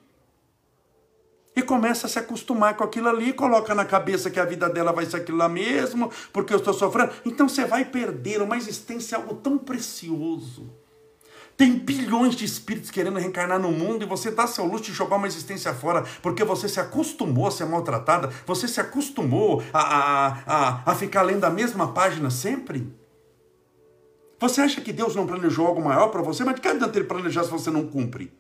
E 1.56 1.62
começa 1.62 2.06
a 2.06 2.10
se 2.10 2.18
acostumar 2.20 2.78
com 2.78 2.84
aquilo 2.84 3.10
ali, 3.10 3.34
coloca 3.34 3.76
na 3.76 3.84
cabeça 3.84 4.30
que 4.30 4.40
a 4.40 4.46
vida 4.46 4.70
dela 4.70 4.94
vai 4.94 5.06
ser 5.06 5.18
aquilo 5.18 5.40
lá 5.40 5.50
mesmo, 5.50 6.10
porque 6.32 6.54
eu 6.54 6.60
estou 6.60 6.74
sofrendo. 6.74 7.12
Então 7.26 7.50
você 7.50 7.66
vai 7.66 7.84
perder 7.84 8.42
uma 8.42 8.56
existência, 8.56 9.18
algo 9.18 9.36
tão 9.36 9.58
precioso 9.58 10.83
tem 11.56 11.78
bilhões 11.78 12.36
de 12.36 12.46
espíritos 12.46 12.90
querendo 12.90 13.20
reencarnar 13.20 13.60
no 13.60 13.72
mundo 13.72 14.04
e 14.04 14.08
você 14.08 14.32
dá 14.32 14.48
seu 14.48 14.66
luxo 14.66 14.86
de 14.86 14.94
jogar 14.94 15.18
uma 15.18 15.28
existência 15.28 15.74
fora 15.74 16.04
porque 16.22 16.44
você 16.44 16.68
se 16.68 16.80
acostumou 16.80 17.48
a 17.48 17.52
ser 17.52 17.66
maltratada, 17.66 18.30
você 18.46 18.68
se 18.68 18.80
acostumou 18.80 19.64
a, 19.72 19.80
a, 19.80 20.28
a, 20.46 20.92
a 20.92 20.96
ficar 20.96 21.22
lendo 21.22 21.44
a 21.46 21.50
mesma 21.50 21.94
página 21.94 22.30
sempre? 22.30 22.92
Você 24.40 24.62
acha 24.62 24.82
que 24.82 24.92
Deus 24.92 25.16
não 25.16 25.28
planejou 25.28 25.66
algo 25.68 25.82
maior 25.82 26.08
para 26.10 26.22
você? 26.22 26.44
Mas 26.44 26.56
de 26.56 26.62
que 26.62 26.68
adianta 26.68 26.98
ele 26.98 27.08
planejar 27.08 27.44
se 27.44 27.52
você 27.52 27.70
não 27.70 27.88
cumpre? 27.88 28.34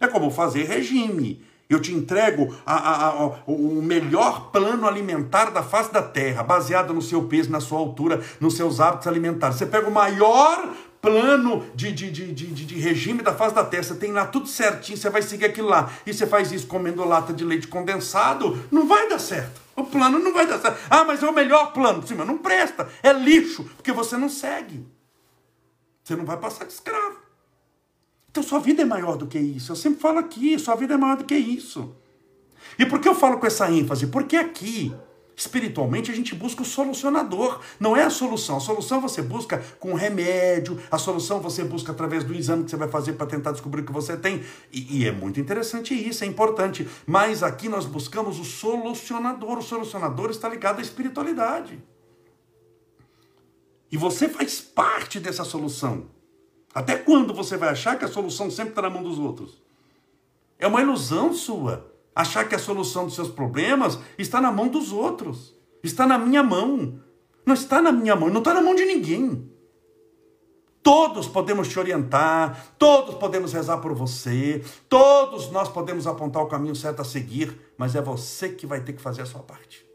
É 0.00 0.06
como 0.06 0.30
fazer 0.30 0.64
regime. 0.64 1.44
Eu 1.68 1.78
te 1.78 1.92
entrego 1.92 2.52
a, 2.64 2.74
a, 2.74 3.08
a, 3.08 3.26
o 3.46 3.80
melhor 3.82 4.50
plano 4.50 4.88
alimentar 4.88 5.50
da 5.50 5.62
face 5.62 5.92
da 5.92 6.02
terra, 6.02 6.42
baseado 6.42 6.92
no 6.92 7.02
seu 7.02 7.24
peso, 7.24 7.50
na 7.50 7.60
sua 7.60 7.78
altura, 7.78 8.20
nos 8.40 8.56
seus 8.56 8.80
hábitos 8.80 9.06
alimentares. 9.06 9.56
Você 9.56 9.66
pega 9.66 9.86
o 9.86 9.92
maior 9.92 10.74
plano 11.00 11.66
de, 11.74 11.92
de, 11.92 12.10
de, 12.10 12.32
de, 12.32 12.46
de 12.46 12.74
regime 12.78 13.22
da 13.22 13.34
face 13.34 13.54
da 13.54 13.64
terra, 13.64 13.82
você 13.82 13.94
tem 13.94 14.12
lá 14.12 14.26
tudo 14.26 14.46
certinho, 14.46 14.98
você 14.98 15.08
vai 15.08 15.22
seguir 15.22 15.46
aquilo 15.46 15.68
lá, 15.68 15.90
e 16.04 16.12
você 16.12 16.26
faz 16.26 16.52
isso 16.52 16.66
comendo 16.66 17.04
lata 17.04 17.32
de 17.32 17.44
leite 17.44 17.68
condensado, 17.68 18.62
não 18.70 18.86
vai 18.86 19.08
dar 19.08 19.18
certo. 19.18 19.60
O 19.74 19.84
plano 19.84 20.18
não 20.18 20.32
vai 20.32 20.46
dar 20.46 20.58
certo. 20.58 20.78
Ah, 20.90 21.04
mas 21.04 21.22
é 21.22 21.28
o 21.28 21.32
melhor 21.32 21.72
plano. 21.72 22.06
Sim, 22.06 22.14
mas 22.14 22.26
não 22.26 22.36
presta. 22.36 22.88
É 23.02 23.12
lixo, 23.12 23.64
porque 23.76 23.92
você 23.92 24.16
não 24.16 24.28
segue. 24.28 24.86
Você 26.04 26.14
não 26.14 26.24
vai 26.26 26.36
passar 26.36 26.66
de 26.66 26.72
escravo. 26.72 27.16
Então 28.30 28.42
sua 28.42 28.60
vida 28.60 28.82
é 28.82 28.84
maior 28.84 29.16
do 29.16 29.26
que 29.26 29.38
isso. 29.38 29.72
Eu 29.72 29.76
sempre 29.76 30.00
falo 30.00 30.18
aqui, 30.18 30.58
sua 30.58 30.74
vida 30.74 30.94
é 30.94 30.96
maior 30.96 31.16
do 31.16 31.24
que 31.24 31.34
isso. 31.34 31.96
E 32.78 32.84
por 32.84 33.00
que 33.00 33.08
eu 33.08 33.14
falo 33.14 33.38
com 33.38 33.46
essa 33.46 33.70
ênfase? 33.70 34.06
Porque 34.06 34.36
aqui 34.36 34.94
Espiritualmente 35.40 36.10
a 36.10 36.14
gente 36.14 36.34
busca 36.34 36.60
o 36.60 36.66
solucionador, 36.66 37.60
não 37.80 37.96
é 37.96 38.02
a 38.02 38.10
solução. 38.10 38.58
A 38.58 38.60
solução 38.60 39.00
você 39.00 39.22
busca 39.22 39.56
com 39.78 39.94
remédio, 39.94 40.78
a 40.90 40.98
solução 40.98 41.40
você 41.40 41.64
busca 41.64 41.92
através 41.92 42.22
do 42.24 42.34
exame 42.34 42.64
que 42.64 42.70
você 42.70 42.76
vai 42.76 42.88
fazer 42.88 43.14
para 43.14 43.26
tentar 43.26 43.52
descobrir 43.52 43.80
o 43.80 43.86
que 43.86 43.90
você 43.90 44.18
tem. 44.18 44.44
E, 44.70 44.98
e, 44.98 45.08
é 45.08 45.10
muito 45.10 45.40
interessante 45.40 45.94
isso, 45.94 46.24
é 46.24 46.26
importante. 46.26 46.86
Mas 47.06 47.42
aqui 47.42 47.70
nós 47.70 47.86
buscamos 47.86 48.38
o 48.38 48.44
solucionador. 48.44 49.56
O 49.56 49.62
solucionador 49.62 50.28
está 50.28 50.46
ligado 50.46 50.80
à 50.80 50.82
espiritualidade. 50.82 51.82
E 53.90 53.96
você 53.96 54.28
faz 54.28 54.60
parte 54.60 55.18
dessa 55.18 55.42
solução. 55.42 56.04
Até 56.74 56.96
quando 56.96 57.32
você 57.32 57.56
vai 57.56 57.70
achar 57.70 57.98
que 57.98 58.04
a 58.04 58.08
solução 58.08 58.50
sempre 58.50 58.72
está 58.72 58.82
na 58.82 58.90
mão 58.90 59.02
dos 59.02 59.18
outros? 59.18 59.62
É 60.58 60.66
uma 60.66 60.82
ilusão 60.82 61.32
sua 61.32 61.89
achar 62.14 62.48
que 62.48 62.54
a 62.54 62.58
solução 62.58 63.04
dos 63.04 63.14
seus 63.14 63.28
problemas 63.28 63.98
está 64.18 64.40
na 64.40 64.50
mão 64.50 64.68
dos 64.68 64.92
outros, 64.92 65.54
está 65.82 66.06
na 66.06 66.18
minha 66.18 66.42
mão. 66.42 67.00
Não 67.44 67.54
está 67.54 67.80
na 67.80 67.90
minha 67.90 68.14
mão, 68.14 68.28
não 68.28 68.38
está 68.38 68.54
na 68.54 68.60
mão 68.60 68.74
de 68.74 68.84
ninguém. 68.84 69.50
Todos 70.82 71.28
podemos 71.28 71.68
te 71.68 71.78
orientar, 71.78 72.74
todos 72.78 73.14
podemos 73.16 73.52
rezar 73.52 73.78
por 73.78 73.92
você, 73.92 74.64
todos 74.88 75.50
nós 75.50 75.68
podemos 75.68 76.06
apontar 76.06 76.42
o 76.42 76.46
caminho 76.46 76.74
certo 76.74 77.02
a 77.02 77.04
seguir, 77.04 77.74
mas 77.76 77.94
é 77.94 78.00
você 78.00 78.48
que 78.48 78.66
vai 78.66 78.80
ter 78.80 78.94
que 78.94 79.02
fazer 79.02 79.22
a 79.22 79.26
sua 79.26 79.40
parte. 79.40 79.89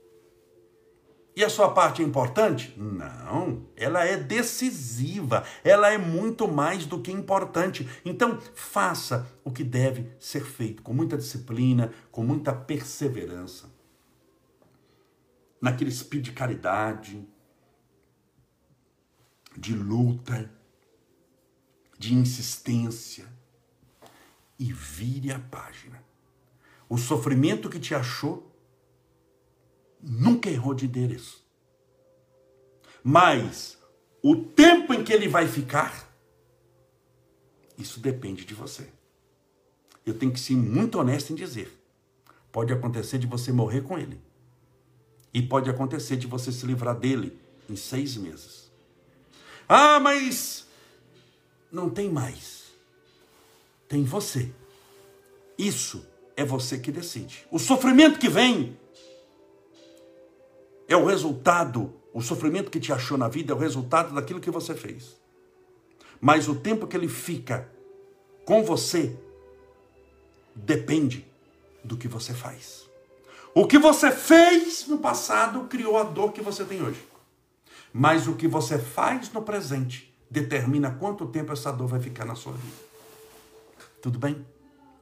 E 1.36 1.44
a 1.44 1.50
sua 1.50 1.74
parte 1.74 2.02
é 2.02 2.06
importante? 2.06 2.74
Não, 2.78 3.68
ela 3.76 4.06
é 4.06 4.16
decisiva, 4.16 5.44
ela 5.64 5.92
é 5.92 5.98
muito 5.98 6.48
mais 6.48 6.86
do 6.86 7.02
que 7.02 7.12
importante. 7.12 7.88
Então, 8.06 8.40
faça 8.54 9.28
o 9.44 9.52
que 9.52 9.64
deve 9.64 10.10
ser 10.18 10.46
feito 10.46 10.82
com 10.82 10.94
muita 10.94 11.18
disciplina, 11.18 11.92
com 12.10 12.24
muita 12.24 12.54
perseverança. 12.54 13.70
Naquele 15.62 15.90
espírito 15.90 16.26
de 16.26 16.32
caridade. 16.32 17.28
de 19.58 19.74
luta, 19.74 20.52
de 21.98 22.14
insistência 22.14 23.26
e 24.60 24.72
vire 24.72 25.32
a 25.32 25.40
página. 25.40 26.04
O 26.90 26.98
sofrimento 26.98 27.70
que 27.70 27.80
te 27.80 27.96
achou 27.96 28.55
nunca 30.06 30.50
errou 30.50 30.74
de 30.76 30.86
endereço. 30.86 31.44
Mas 33.04 33.78
o 34.22 34.36
tempo 34.36 34.94
em 34.94 35.04
que 35.04 35.12
ele 35.12 35.28
vai 35.28 35.48
ficar, 35.48 36.08
isso 37.78 38.00
depende 38.00 38.46
de 38.46 38.54
você. 38.54 38.88
Eu 40.06 40.14
tenho 40.14 40.32
que 40.32 40.40
ser 40.40 40.56
muito 40.56 41.00
honesto 41.00 41.34
em 41.34 41.36
dizer. 41.36 41.72
Pode 42.52 42.72
acontecer 42.72 43.18
de 43.18 43.26
você 43.26 43.52
morrer 43.52 43.82
com 43.82 43.98
ele. 43.98 44.22
E 45.34 45.42
pode 45.42 45.70
acontecer 45.70 46.16
de 46.16 46.28
você 46.28 46.52
se 46.52 46.66
livrar 46.66 46.98
dele 46.98 47.38
em 47.70 47.76
seis 47.76 48.16
meses. 48.16 48.72
Ah, 49.68 50.00
mas 50.00 50.68
não 51.72 51.90
tem 51.90 52.10
mais. 52.10 52.66
Tem 53.90 54.04
você. 54.04 54.52
Isso 55.58 56.06
é 56.38 56.46
você 56.46 56.78
que 56.78 56.92
decide. 56.92 57.46
O 57.52 57.60
sofrimento 57.60 58.20
que 58.20 58.30
vem 58.30 58.78
é 60.88 60.96
o 60.96 61.06
resultado, 61.06 61.94
o 62.14 62.22
sofrimento 62.22 62.72
que 62.72 62.80
te 62.80 62.94
achou 62.94 63.18
na 63.18 63.28
vida 63.28 63.54
é 63.54 63.56
o 63.56 63.60
resultado 63.60 64.14
daquilo 64.14 64.40
que 64.40 64.52
você 64.52 64.74
fez. 64.76 65.16
Mas 66.22 66.48
o 66.48 66.56
tempo 66.56 66.88
que 66.88 66.96
ele 66.96 67.08
fica 67.08 67.70
com 68.46 68.64
você 68.64 69.18
depende 70.54 71.26
do 71.84 71.98
que 71.98 72.08
você 72.08 72.34
faz. 72.34 72.86
O 73.54 73.66
que 73.66 73.78
você 73.78 74.12
fez 74.12 74.88
no 74.88 74.98
passado 74.98 75.66
criou 75.66 75.98
a 75.98 76.04
dor 76.04 76.32
que 76.32 76.42
você 76.42 76.64
tem 76.64 76.82
hoje. 76.82 77.04
Mas 77.92 78.28
o 78.28 78.36
que 78.36 78.48
você 78.48 78.78
faz 78.78 79.32
no 79.32 79.42
presente 79.42 80.14
determina 80.30 80.92
quanto 80.92 81.26
tempo 81.26 81.54
essa 81.54 81.72
dor 81.72 81.88
vai 81.88 82.00
ficar 82.00 82.26
na 82.26 82.36
sua 82.36 82.54
vida. 82.54 82.76
Tudo 84.02 84.20
bem? 84.20 84.46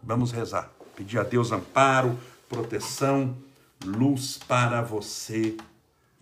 Vamos 0.02 0.32
rezar. 0.32 0.72
Pedir 0.96 1.17
a 1.17 1.24
Deus 1.24 1.52
amparo, 1.52 2.17
proteção, 2.48 3.36
luz 3.84 4.38
para 4.38 4.82
você 4.82 5.58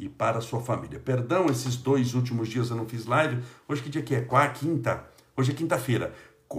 e 0.02 0.10
para 0.10 0.40
a 0.40 0.42
sua 0.42 0.60
família. 0.60 1.00
Perdão, 1.00 1.46
esses 1.46 1.78
dois 1.78 2.14
últimos 2.16 2.50
dias 2.50 2.70
eu 2.70 2.76
não 2.76 2.86
fiz 2.86 3.06
live. 3.06 3.42
Hoje 3.68 3.82
que 3.82 3.90
dia 3.90 4.02
que 4.02 4.16
é? 4.16 4.22
Quarta, 4.22 4.60
quinta? 4.60 5.06
Hoje 5.38 5.52
é 5.52 5.54
quinta-feira 5.54 6.14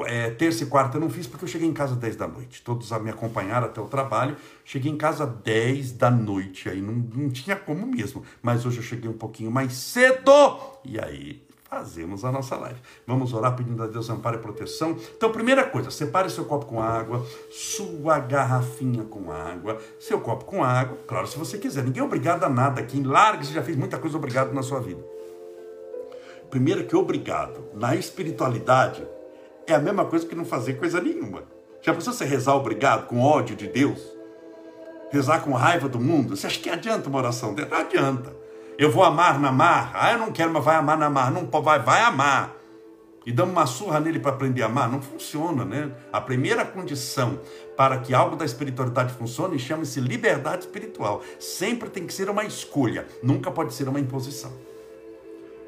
é, 0.06 0.30
terça 0.30 0.64
e 0.64 0.66
quarta 0.66 0.96
eu 0.96 1.00
não 1.00 1.10
fiz 1.10 1.26
porque 1.26 1.44
eu 1.44 1.48
cheguei 1.48 1.68
em 1.68 1.72
casa 1.72 1.94
10 1.94 2.16
da 2.16 2.26
noite. 2.26 2.62
Todos 2.62 2.90
me 3.00 3.10
acompanharam 3.10 3.66
até 3.66 3.80
o 3.80 3.86
trabalho. 3.86 4.36
Cheguei 4.64 4.90
em 4.90 4.96
casa 4.96 5.26
10 5.26 5.92
da 5.92 6.10
noite. 6.10 6.68
Aí 6.68 6.80
não, 6.80 6.94
não 6.94 7.30
tinha 7.30 7.56
como 7.56 7.86
mesmo. 7.86 8.22
Mas 8.40 8.64
hoje 8.64 8.78
eu 8.78 8.82
cheguei 8.82 9.10
um 9.10 9.16
pouquinho 9.16 9.50
mais 9.50 9.74
cedo. 9.74 10.32
E 10.84 10.98
aí 10.98 11.42
fazemos 11.72 12.22
a 12.22 12.30
nossa 12.30 12.54
live. 12.56 12.78
Vamos 13.06 13.32
orar 13.32 13.56
pedindo 13.56 13.82
a 13.82 13.86
Deus 13.86 14.10
amparo 14.10 14.36
e 14.36 14.38
proteção. 14.40 14.94
Então, 15.16 15.32
primeira 15.32 15.64
coisa, 15.64 15.90
separe 15.90 16.28
seu 16.28 16.44
copo 16.44 16.66
com 16.66 16.82
água, 16.82 17.26
sua 17.50 18.18
garrafinha 18.18 19.04
com 19.04 19.32
água, 19.32 19.78
seu 19.98 20.20
copo 20.20 20.44
com 20.44 20.62
água. 20.62 20.98
Claro, 21.08 21.26
se 21.26 21.38
você 21.38 21.56
quiser. 21.56 21.82
Ninguém 21.82 22.02
é 22.02 22.04
obrigado 22.04 22.44
a 22.44 22.48
nada 22.50 22.82
aqui. 22.82 23.02
Largue, 23.02 23.46
você 23.46 23.54
já 23.54 23.62
fez 23.62 23.74
muita 23.74 23.96
coisa 23.98 24.18
obrigado 24.18 24.52
na 24.52 24.62
sua 24.62 24.80
vida. 24.80 25.02
Primeiro 26.50 26.84
que 26.84 26.94
obrigado 26.94 27.64
na 27.72 27.96
espiritualidade 27.96 29.02
é 29.66 29.72
a 29.72 29.78
mesma 29.78 30.04
coisa 30.04 30.26
que 30.26 30.34
não 30.34 30.44
fazer 30.44 30.74
coisa 30.74 31.00
nenhuma. 31.00 31.44
Já 31.80 31.94
pensou 31.94 32.12
você 32.12 32.26
rezar 32.26 32.54
obrigado 32.54 33.06
com 33.06 33.22
ódio 33.22 33.56
de 33.56 33.66
Deus? 33.66 33.98
Rezar 35.10 35.40
com 35.40 35.52
raiva 35.52 35.88
do 35.88 35.98
mundo? 35.98 36.36
Você 36.36 36.46
acha 36.46 36.60
que 36.60 36.68
adianta 36.68 37.08
uma 37.08 37.18
oração? 37.18 37.54
Não 37.54 37.78
adianta. 37.78 38.41
Eu 38.78 38.90
vou 38.90 39.04
amar 39.04 39.38
na 39.38 39.52
mar. 39.52 39.92
Ah, 39.94 40.12
eu 40.12 40.18
não 40.18 40.32
quero, 40.32 40.52
mas 40.52 40.64
vai 40.64 40.76
amar 40.76 40.98
na 40.98 41.10
mar. 41.10 41.30
Não 41.30 41.46
vai, 41.62 41.78
vai 41.78 42.02
amar. 42.02 42.56
E 43.24 43.30
damos 43.30 43.52
uma 43.52 43.66
surra 43.66 44.00
nele 44.00 44.18
para 44.18 44.32
aprender 44.32 44.62
a 44.62 44.66
amar? 44.66 44.90
Não 44.90 45.00
funciona, 45.00 45.64
né? 45.64 45.92
A 46.12 46.20
primeira 46.20 46.64
condição 46.64 47.38
para 47.76 47.98
que 47.98 48.12
algo 48.12 48.34
da 48.34 48.44
espiritualidade 48.44 49.14
funcione 49.14 49.58
chama-se 49.58 50.00
liberdade 50.00 50.64
espiritual. 50.64 51.22
Sempre 51.38 51.88
tem 51.88 52.06
que 52.06 52.12
ser 52.12 52.28
uma 52.28 52.44
escolha, 52.44 53.06
nunca 53.22 53.50
pode 53.50 53.74
ser 53.74 53.88
uma 53.88 54.00
imposição. 54.00 54.52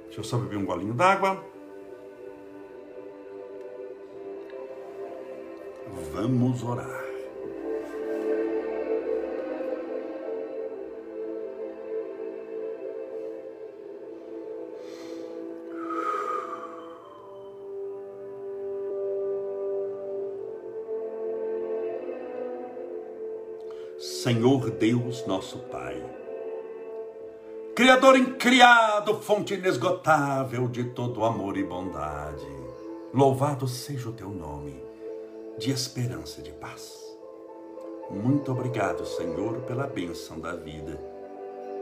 Deixa 0.06 0.20
eu 0.20 0.24
só 0.24 0.36
beber 0.36 0.56
um 0.56 0.64
golinho 0.64 0.94
d'água. 0.94 1.44
Vamos 6.12 6.62
orar. 6.62 7.03
Senhor 24.24 24.70
Deus, 24.70 25.26
nosso 25.26 25.58
Pai, 25.70 26.02
Criador 27.76 28.16
incriado, 28.16 29.20
fonte 29.20 29.52
inesgotável 29.52 30.66
de 30.66 30.82
todo 30.82 31.26
amor 31.26 31.58
e 31.58 31.62
bondade, 31.62 32.46
louvado 33.12 33.68
seja 33.68 34.08
o 34.08 34.12
teu 34.14 34.30
nome 34.30 34.82
de 35.58 35.70
esperança 35.70 36.40
e 36.40 36.42
de 36.42 36.52
paz. 36.52 37.04
Muito 38.10 38.50
obrigado, 38.50 39.04
Senhor, 39.04 39.60
pela 39.66 39.86
bênção 39.86 40.40
da 40.40 40.56
vida, 40.56 40.98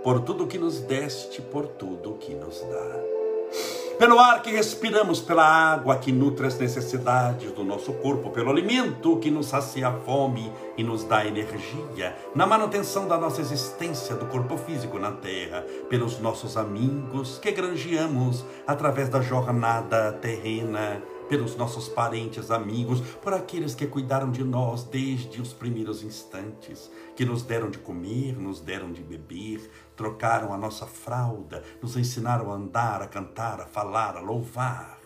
por 0.02 0.18
tudo 0.22 0.48
que 0.48 0.59
nos 0.59 0.81
deste, 0.81 1.40
por 1.40 1.68
tudo 1.68 2.14
que 2.14 2.35
nos 2.35 2.61
dá. 2.61 3.81
Pelo 3.98 4.18
ar 4.18 4.42
que 4.42 4.50
respiramos, 4.50 5.20
pela 5.20 5.44
água 5.44 5.98
que 5.98 6.11
nutre 6.11 6.46
as 6.46 6.59
necessidades 6.59 7.52
do 7.52 7.62
nosso 7.62 7.92
corpo, 7.94 8.31
pelo 8.31 8.50
alimento 8.50 9.18
que 9.18 9.31
nos 9.31 9.46
sacia 9.46 9.88
a 9.88 9.92
fome 9.92 10.52
e 10.76 10.83
nos 10.83 11.05
dá 11.05 11.24
energia, 11.24 12.16
na 12.35 12.46
manutenção 12.46 13.07
da 13.07 13.18
nossa 13.18 13.40
existência 13.40 14.16
do 14.16 14.26
corpo 14.26 14.57
físico 14.57 14.98
na 14.98 15.12
terra, 15.12 15.64
pelos 15.88 16.18
nossos 16.18 16.57
amigos 16.57 17.38
que 17.38 17.52
granjeamos 17.52 18.44
através 18.66 19.09
da 19.09 19.20
jornada 19.20 20.12
terrena, 20.12 21.02
pelos 21.28 21.57
nossos 21.57 21.88
parentes, 21.88 22.50
amigos, 22.50 23.00
por 23.22 23.33
aqueles 23.33 23.74
que 23.74 23.87
cuidaram 23.87 24.31
de 24.31 24.44
nós 24.44 24.85
desde 24.85 25.40
os 25.40 25.52
primeiros 25.52 26.02
instantes, 26.02 26.90
que 27.16 27.24
nos 27.24 27.42
deram 27.42 27.70
de 27.70 27.78
comer, 27.78 28.38
nos 28.38 28.61
deram 28.61 28.92
de 28.92 29.02
beber, 29.02 29.70
trocaram 29.96 30.52
a 30.52 30.59
nossa 30.59 30.87
fralda, 30.87 31.62
nos 31.81 31.96
ensinaram 31.96 32.50
a 32.50 32.55
andar, 32.55 33.02
a 33.02 33.07
cantar, 33.07 33.61
a 33.61 33.66
falar, 33.66 34.16
a 34.16 34.20
louvar, 34.20 34.98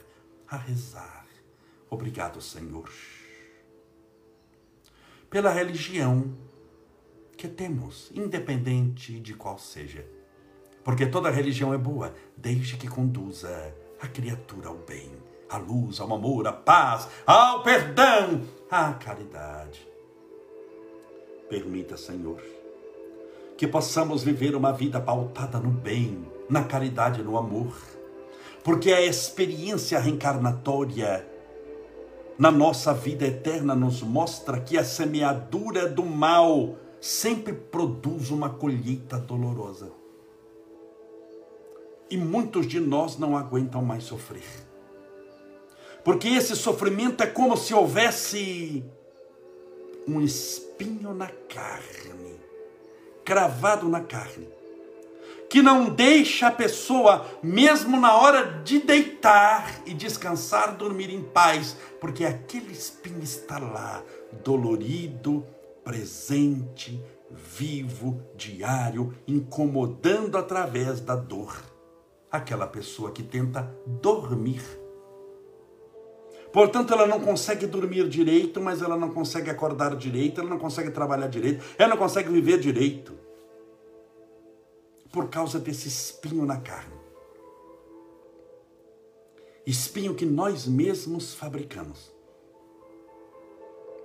a 0.49 0.57
rezar. 0.57 1.27
Obrigado, 1.91 2.41
Senhor. 2.41 2.91
Pela 5.29 5.51
religião 5.51 6.33
que 7.37 7.49
temos, 7.49 8.11
independente 8.15 9.21
de 9.21 9.35
qual 9.35 9.59
seja. 9.59 10.07
Porque 10.83 11.07
toda 11.07 11.31
religião 11.31 11.75
é 11.75 11.79
boa, 11.79 12.15
desde 12.37 12.77
que 12.77 12.89
conduza 12.89 13.75
a 14.01 14.07
criatura 14.07 14.69
ao 14.69 14.77
bem 14.77 15.11
a 15.49 15.59
luz, 15.59 16.01
ao 16.01 16.13
amor, 16.13 16.47
à 16.47 16.53
paz, 16.53 17.09
ao 17.27 17.63
perdão, 17.63 18.43
à 18.71 18.93
caridade. 18.95 19.87
Permita, 21.49 21.97
Senhor, 21.97 22.43
que 23.57 23.67
possamos 23.67 24.23
viver 24.23 24.55
uma 24.55 24.73
vida 24.73 25.01
pautada 25.01 25.59
no 25.59 25.71
bem, 25.71 26.27
na 26.49 26.65
caridade 26.65 27.21
e 27.21 27.25
no 27.25 27.39
amor, 27.39 27.75
porque 28.63 28.93
a 28.93 29.01
experiência 29.01 29.99
reencarnatória 29.99 31.27
na 32.39 32.51
nossa 32.51 32.93
vida 32.93 33.27
eterna 33.27 33.75
nos 33.75 34.03
mostra 34.03 34.61
que 34.61 34.77
a 34.77 34.85
semeadura 34.85 35.89
do 35.89 36.05
mal 36.05 36.77
sempre 37.01 37.53
produz 37.53 38.31
uma 38.31 38.51
colheita 38.51 39.19
dolorosa. 39.19 39.91
E 42.11 42.17
muitos 42.17 42.67
de 42.67 42.79
nós 42.79 43.19
não 43.19 43.37
aguentam 43.37 43.83
mais 43.83 44.05
sofrer. 44.05 44.45
Porque 46.05 46.29
esse 46.29 46.55
sofrimento 46.55 47.23
é 47.23 47.27
como 47.27 47.57
se 47.57 47.75
houvesse 47.75 48.85
um 50.07 50.21
espinho 50.21 51.13
na 51.13 51.27
carne, 51.27 52.39
cravado 53.27 53.89
na 53.89 54.01
carne, 54.01 54.49
que 55.51 55.61
não 55.61 55.91
deixa 55.91 56.47
a 56.47 56.53
pessoa, 56.53 57.27
mesmo 57.43 58.01
na 58.01 58.17
hora 58.17 58.63
de 58.63 58.79
deitar 58.79 59.83
e 59.85 59.93
descansar, 59.93 60.77
dormir 60.77 61.11
em 61.11 61.23
paz, 61.23 61.77
porque 62.01 62.25
aquele 62.25 62.73
espinho 62.73 63.23
está 63.23 63.59
lá, 63.59 64.03
dolorido, 64.45 65.45
presente, 65.85 67.03
vivo, 67.31 68.23
diário, 68.37 69.13
incomodando 69.27 70.39
através 70.39 71.01
da 71.01 71.17
dor. 71.17 71.65
Aquela 72.31 72.67
pessoa 72.67 73.11
que 73.11 73.25
tenta 73.25 73.63
dormir 73.87 74.63
Portanto, 76.57 76.95
ela 76.95 77.07
não 77.07 77.21
consegue 77.21 77.67
dormir 77.67 78.09
direito, 78.09 78.63
mas 78.63 78.81
ela 78.81 78.97
não 78.97 79.11
consegue 79.11 79.51
acordar 79.51 79.95
direito, 79.95 80.41
ela 80.41 80.49
não 80.49 80.59
consegue 80.59 80.91
trabalhar 80.91 81.27
direito, 81.27 81.63
ela 81.77 81.91
não 81.91 81.99
consegue 81.99 82.31
viver 82.31 82.59
direito. 82.59 83.13
Por 85.13 85.29
causa 85.29 85.59
desse 85.59 85.87
espinho 85.87 86.47
na 86.47 86.57
carne. 86.57 86.95
espinho 89.67 90.15
que 90.15 90.25
nós 90.25 90.67
mesmos 90.67 91.35
fabricamos. 91.35 92.11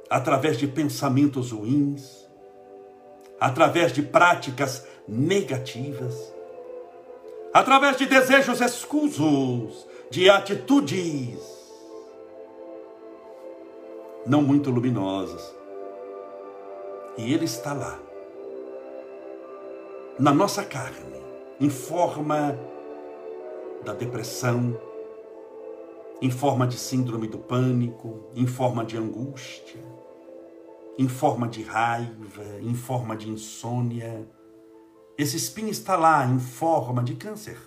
Através 0.09 0.57
de 0.57 0.67
pensamentos 0.67 1.51
ruins, 1.51 2.27
através 3.39 3.93
de 3.93 4.01
práticas 4.01 4.85
negativas, 5.07 6.33
através 7.53 7.95
de 7.95 8.07
desejos 8.07 8.59
escusos, 8.59 9.87
de 10.09 10.29
atitudes 10.29 11.60
não 14.25 14.41
muito 14.41 14.69
luminosas. 14.69 15.55
E 17.17 17.33
ele 17.33 17.45
está 17.45 17.73
lá, 17.73 17.99
na 20.19 20.33
nossa 20.33 20.63
carne, 20.63 21.21
em 21.59 21.69
forma 21.69 22.57
da 23.83 23.93
depressão, 23.93 24.79
em 26.21 26.29
forma 26.29 26.67
de 26.67 26.77
síndrome 26.77 27.27
do 27.27 27.39
pânico, 27.39 28.27
em 28.35 28.45
forma 28.45 28.85
de 28.85 28.95
angústia, 28.95 29.81
em 30.97 31.07
forma 31.07 31.47
de 31.47 31.63
raiva, 31.63 32.43
em 32.61 32.75
forma 32.75 33.15
de 33.15 33.29
insônia. 33.29 34.29
Esse 35.17 35.37
espinho 35.37 35.69
está 35.69 35.95
lá 35.95 36.25
em 36.25 36.39
forma 36.39 37.03
de 37.03 37.15
câncer, 37.15 37.57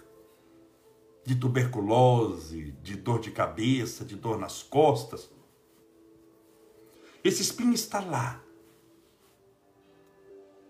de 1.24 1.34
tuberculose, 1.34 2.72
de 2.82 2.96
dor 2.96 3.18
de 3.18 3.32
cabeça, 3.32 4.04
de 4.04 4.14
dor 4.14 4.38
nas 4.38 4.62
costas. 4.62 5.28
Esse 7.24 7.40
espinho 7.40 7.72
está 7.72 8.00
lá. 8.00 8.42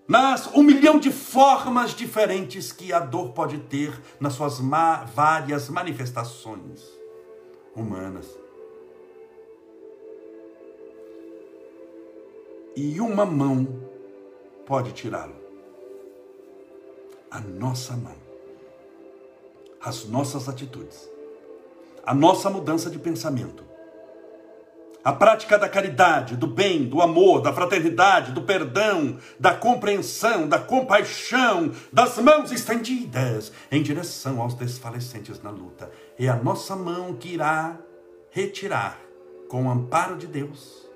Nas 0.06 0.46
um 0.54 0.62
milhão 0.62 1.00
de 1.00 1.10
formas 1.10 1.92
diferentes 1.92 2.70
que 2.70 2.92
a 2.92 3.00
dor 3.00 3.32
pode 3.32 3.58
ter 3.58 4.00
nas 4.20 4.34
suas 4.34 4.60
ma 4.60 5.02
várias 5.04 5.68
manifestações 5.68 6.80
humanas. 7.74 8.38
E 12.76 13.00
uma 13.00 13.26
mão 13.26 13.66
pode 14.64 14.92
tirá-lo. 14.92 15.34
A 17.30 17.40
nossa 17.40 17.96
mão. 17.96 18.16
As 19.80 20.04
nossas 20.04 20.48
atitudes. 20.48 21.10
A 22.04 22.14
nossa 22.14 22.48
mudança 22.48 22.90
de 22.90 22.98
pensamento 22.98 23.73
a 25.04 25.12
prática 25.12 25.58
da 25.58 25.68
caridade, 25.68 26.34
do 26.34 26.46
bem, 26.46 26.88
do 26.88 27.02
amor, 27.02 27.42
da 27.42 27.52
fraternidade, 27.52 28.32
do 28.32 28.40
perdão, 28.40 29.18
da 29.38 29.52
compreensão, 29.52 30.48
da 30.48 30.58
compaixão, 30.58 31.70
das 31.92 32.16
mãos 32.16 32.50
estendidas 32.50 33.52
em 33.70 33.82
direção 33.82 34.40
aos 34.40 34.54
desfalecentes 34.54 35.42
na 35.42 35.50
luta. 35.50 35.90
É 36.18 36.26
a 36.28 36.36
nossa 36.36 36.74
mão 36.74 37.14
que 37.14 37.34
irá 37.34 37.78
retirar, 38.30 38.98
com 39.46 39.66
o 39.66 39.70
amparo 39.70 40.16
de 40.16 40.26
Deus, 40.26 40.88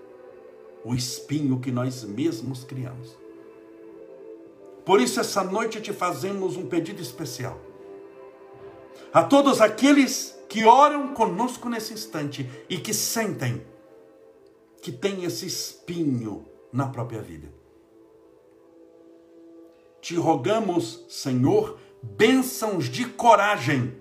o 0.82 0.94
espinho 0.94 1.60
que 1.60 1.70
nós 1.70 2.02
mesmos 2.02 2.64
criamos. 2.64 3.14
Por 4.86 5.02
isso, 5.02 5.20
essa 5.20 5.44
noite 5.44 5.82
te 5.82 5.92
fazemos 5.92 6.56
um 6.56 6.64
pedido 6.64 7.02
especial. 7.02 7.60
A 9.12 9.22
todos 9.22 9.60
aqueles 9.60 10.34
que 10.48 10.64
oram 10.64 11.08
conosco 11.08 11.68
nesse 11.68 11.92
instante 11.92 12.48
e 12.70 12.78
que 12.78 12.94
sentem 12.94 13.62
que 14.82 14.92
tem 14.92 15.24
esse 15.24 15.46
espinho 15.46 16.46
na 16.72 16.88
própria 16.88 17.20
vida. 17.20 17.52
Te 20.00 20.14
rogamos, 20.14 21.04
Senhor, 21.08 21.78
bênçãos 22.02 22.88
de 22.88 23.04
coragem 23.04 23.96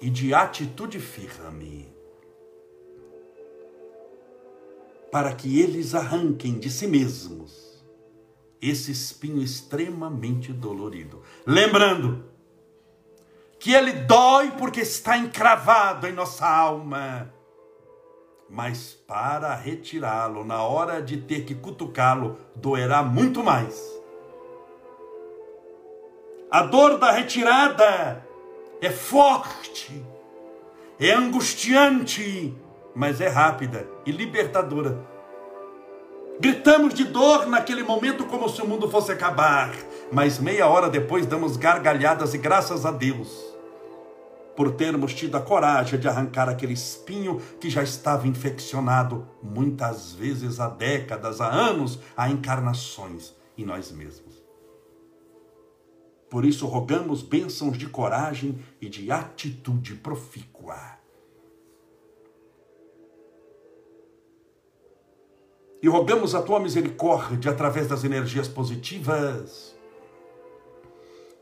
e 0.00 0.08
de 0.08 0.32
atitude 0.32 0.98
firme, 0.98 1.92
para 5.10 5.34
que 5.34 5.60
eles 5.60 5.94
arranquem 5.94 6.58
de 6.58 6.70
si 6.70 6.86
mesmos 6.86 7.84
esse 8.62 8.92
espinho 8.92 9.42
extremamente 9.42 10.52
dolorido. 10.52 11.22
Lembrando 11.46 12.24
que 13.58 13.72
ele 13.72 13.92
dói 13.92 14.50
porque 14.52 14.80
está 14.80 15.16
encravado 15.16 16.06
em 16.06 16.12
nossa 16.12 16.46
alma 16.46 17.32
mas 18.50 18.98
para 19.06 19.54
retirá-lo, 19.54 20.44
na 20.44 20.64
hora 20.64 21.00
de 21.00 21.18
ter 21.18 21.44
que 21.44 21.54
cutucá-lo, 21.54 22.36
doerá 22.56 23.00
muito 23.00 23.44
mais. 23.44 23.80
A 26.50 26.62
dor 26.62 26.98
da 26.98 27.12
retirada 27.12 28.26
é 28.82 28.90
forte, 28.90 30.04
é 30.98 31.12
angustiante, 31.12 32.52
mas 32.92 33.20
é 33.20 33.28
rápida 33.28 33.86
e 34.04 34.10
libertadora. 34.10 34.98
Gritamos 36.40 36.92
de 36.92 37.04
dor 37.04 37.46
naquele 37.46 37.84
momento 37.84 38.24
como 38.24 38.48
se 38.48 38.60
o 38.60 38.66
mundo 38.66 38.90
fosse 38.90 39.12
acabar, 39.12 39.70
mas 40.10 40.40
meia 40.40 40.66
hora 40.66 40.90
depois 40.90 41.24
damos 41.24 41.56
gargalhadas 41.56 42.34
e 42.34 42.38
graças 42.38 42.84
a 42.84 42.90
Deus 42.90 43.49
por 44.60 44.72
termos 44.72 45.14
tido 45.14 45.38
a 45.38 45.40
coragem 45.40 45.98
de 45.98 46.06
arrancar 46.06 46.46
aquele 46.46 46.74
espinho 46.74 47.40
que 47.58 47.70
já 47.70 47.82
estava 47.82 48.28
infeccionado, 48.28 49.26
muitas 49.42 50.12
vezes 50.12 50.60
há 50.60 50.68
décadas, 50.68 51.40
há 51.40 51.48
anos, 51.50 51.98
há 52.14 52.28
encarnações 52.28 53.32
em 53.56 53.64
nós 53.64 53.90
mesmos. 53.90 54.34
Por 56.28 56.44
isso 56.44 56.66
rogamos 56.66 57.22
bênçãos 57.22 57.78
de 57.78 57.86
coragem 57.86 58.62
e 58.82 58.90
de 58.90 59.10
atitude 59.10 59.94
profícua. 59.94 60.98
E 65.82 65.88
rogamos 65.88 66.34
a 66.34 66.42
tua 66.42 66.60
misericórdia 66.60 67.50
através 67.50 67.88
das 67.88 68.04
energias 68.04 68.46
positivas 68.46 69.74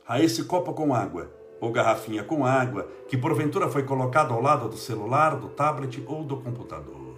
a 0.06 0.22
esse 0.22 0.44
copo 0.44 0.72
com 0.72 0.94
água 0.94 1.36
ou 1.60 1.72
garrafinha 1.72 2.22
com 2.22 2.44
água 2.44 2.88
que 3.08 3.16
porventura 3.16 3.68
foi 3.68 3.82
colocado 3.82 4.32
ao 4.32 4.40
lado 4.40 4.68
do 4.68 4.76
celular, 4.76 5.36
do 5.36 5.48
tablet 5.48 6.02
ou 6.06 6.24
do 6.24 6.36
computador. 6.36 7.16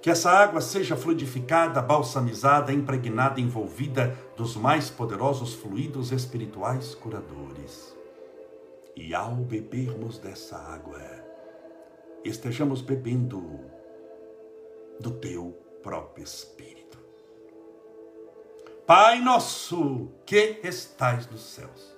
Que 0.00 0.10
essa 0.10 0.30
água 0.30 0.60
seja 0.60 0.96
fluidificada, 0.96 1.82
balsamizada, 1.82 2.72
impregnada, 2.72 3.40
envolvida 3.40 4.16
dos 4.36 4.56
mais 4.56 4.88
poderosos 4.88 5.54
fluidos 5.54 6.12
espirituais 6.12 6.94
curadores. 6.94 7.96
E 8.94 9.14
ao 9.14 9.34
bebermos 9.34 10.18
dessa 10.18 10.56
água, 10.56 11.00
estejamos 12.24 12.80
bebendo 12.80 13.60
do 15.00 15.10
teu 15.10 15.56
próprio 15.82 16.24
Espírito. 16.24 16.98
Pai 18.86 19.20
nosso 19.20 20.08
que 20.24 20.60
estais 20.62 21.28
nos 21.28 21.42
céus 21.42 21.97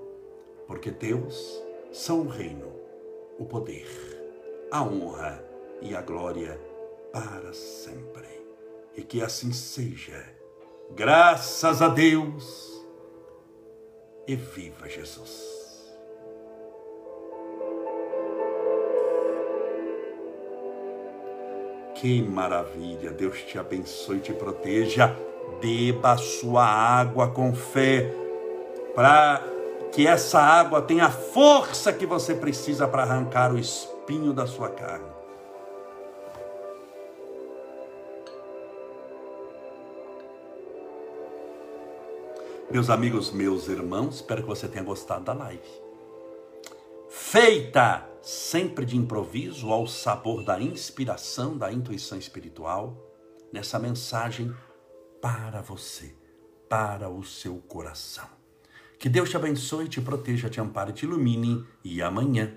porque 0.71 0.89
Deus 0.89 1.61
são 1.91 2.21
o 2.21 2.27
reino, 2.29 2.71
o 3.37 3.43
poder, 3.43 3.85
a 4.71 4.81
honra 4.81 5.43
e 5.81 5.93
a 5.93 6.01
glória 6.01 6.57
para 7.11 7.51
sempre. 7.51 8.29
E 8.95 9.01
que 9.01 9.21
assim 9.21 9.51
seja. 9.51 10.25
Graças 10.91 11.81
a 11.81 11.89
Deus. 11.89 12.81
E 14.25 14.37
viva 14.37 14.87
Jesus. 14.87 15.91
Que 21.95 22.21
maravilha! 22.21 23.11
Deus 23.11 23.41
te 23.41 23.59
abençoe 23.59 24.19
e 24.19 24.21
te 24.21 24.33
proteja. 24.33 25.13
Beba 25.61 26.13
a 26.13 26.17
sua 26.17 26.63
água 26.63 27.29
com 27.29 27.53
fé 27.53 28.09
para 28.95 29.50
que 29.91 30.07
essa 30.07 30.39
água 30.39 30.81
tenha 30.81 31.05
a 31.05 31.11
força 31.11 31.91
que 31.91 32.05
você 32.05 32.33
precisa 32.33 32.87
para 32.87 33.03
arrancar 33.03 33.53
o 33.53 33.59
espinho 33.59 34.33
da 34.33 34.47
sua 34.47 34.69
carne. 34.69 35.11
Meus 42.71 42.89
amigos, 42.89 43.31
meus 43.31 43.67
irmãos, 43.67 44.15
espero 44.15 44.43
que 44.43 44.47
você 44.47 44.65
tenha 44.65 44.83
gostado 44.83 45.25
da 45.25 45.33
live. 45.33 45.61
Feita 47.09 48.07
sempre 48.21 48.85
de 48.85 48.95
improviso, 48.95 49.71
ao 49.71 49.85
sabor 49.87 50.45
da 50.45 50.61
inspiração, 50.61 51.57
da 51.57 51.69
intuição 51.69 52.17
espiritual, 52.17 52.95
nessa 53.51 53.77
mensagem 53.77 54.55
para 55.21 55.61
você, 55.61 56.15
para 56.69 57.09
o 57.09 57.25
seu 57.25 57.57
coração. 57.67 58.40
Que 59.01 59.09
Deus 59.09 59.31
te 59.31 59.35
abençoe, 59.35 59.87
te 59.87 59.99
proteja, 59.99 60.47
te 60.47 60.61
ampare, 60.61 60.93
te 60.93 61.07
ilumine 61.07 61.65
e 61.83 62.03
amanhã, 62.03 62.53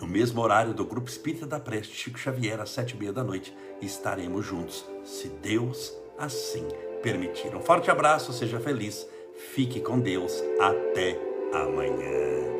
no 0.00 0.06
mesmo 0.06 0.40
horário 0.40 0.72
do 0.72 0.86
Grupo 0.86 1.10
Espírita 1.10 1.46
da 1.46 1.60
Preste, 1.60 1.94
Chico 1.94 2.18
Xavier, 2.18 2.58
às 2.58 2.70
sete 2.70 2.92
e 2.92 2.98
meia 2.98 3.12
da 3.12 3.22
noite, 3.22 3.54
estaremos 3.82 4.46
juntos, 4.46 4.86
se 5.04 5.28
Deus 5.28 5.92
assim 6.16 6.66
permitir. 7.02 7.54
Um 7.54 7.60
forte 7.60 7.90
abraço, 7.90 8.32
seja 8.32 8.58
feliz, 8.58 9.06
fique 9.52 9.78
com 9.78 10.00
Deus, 10.00 10.42
até 10.58 11.20
amanhã. 11.52 12.55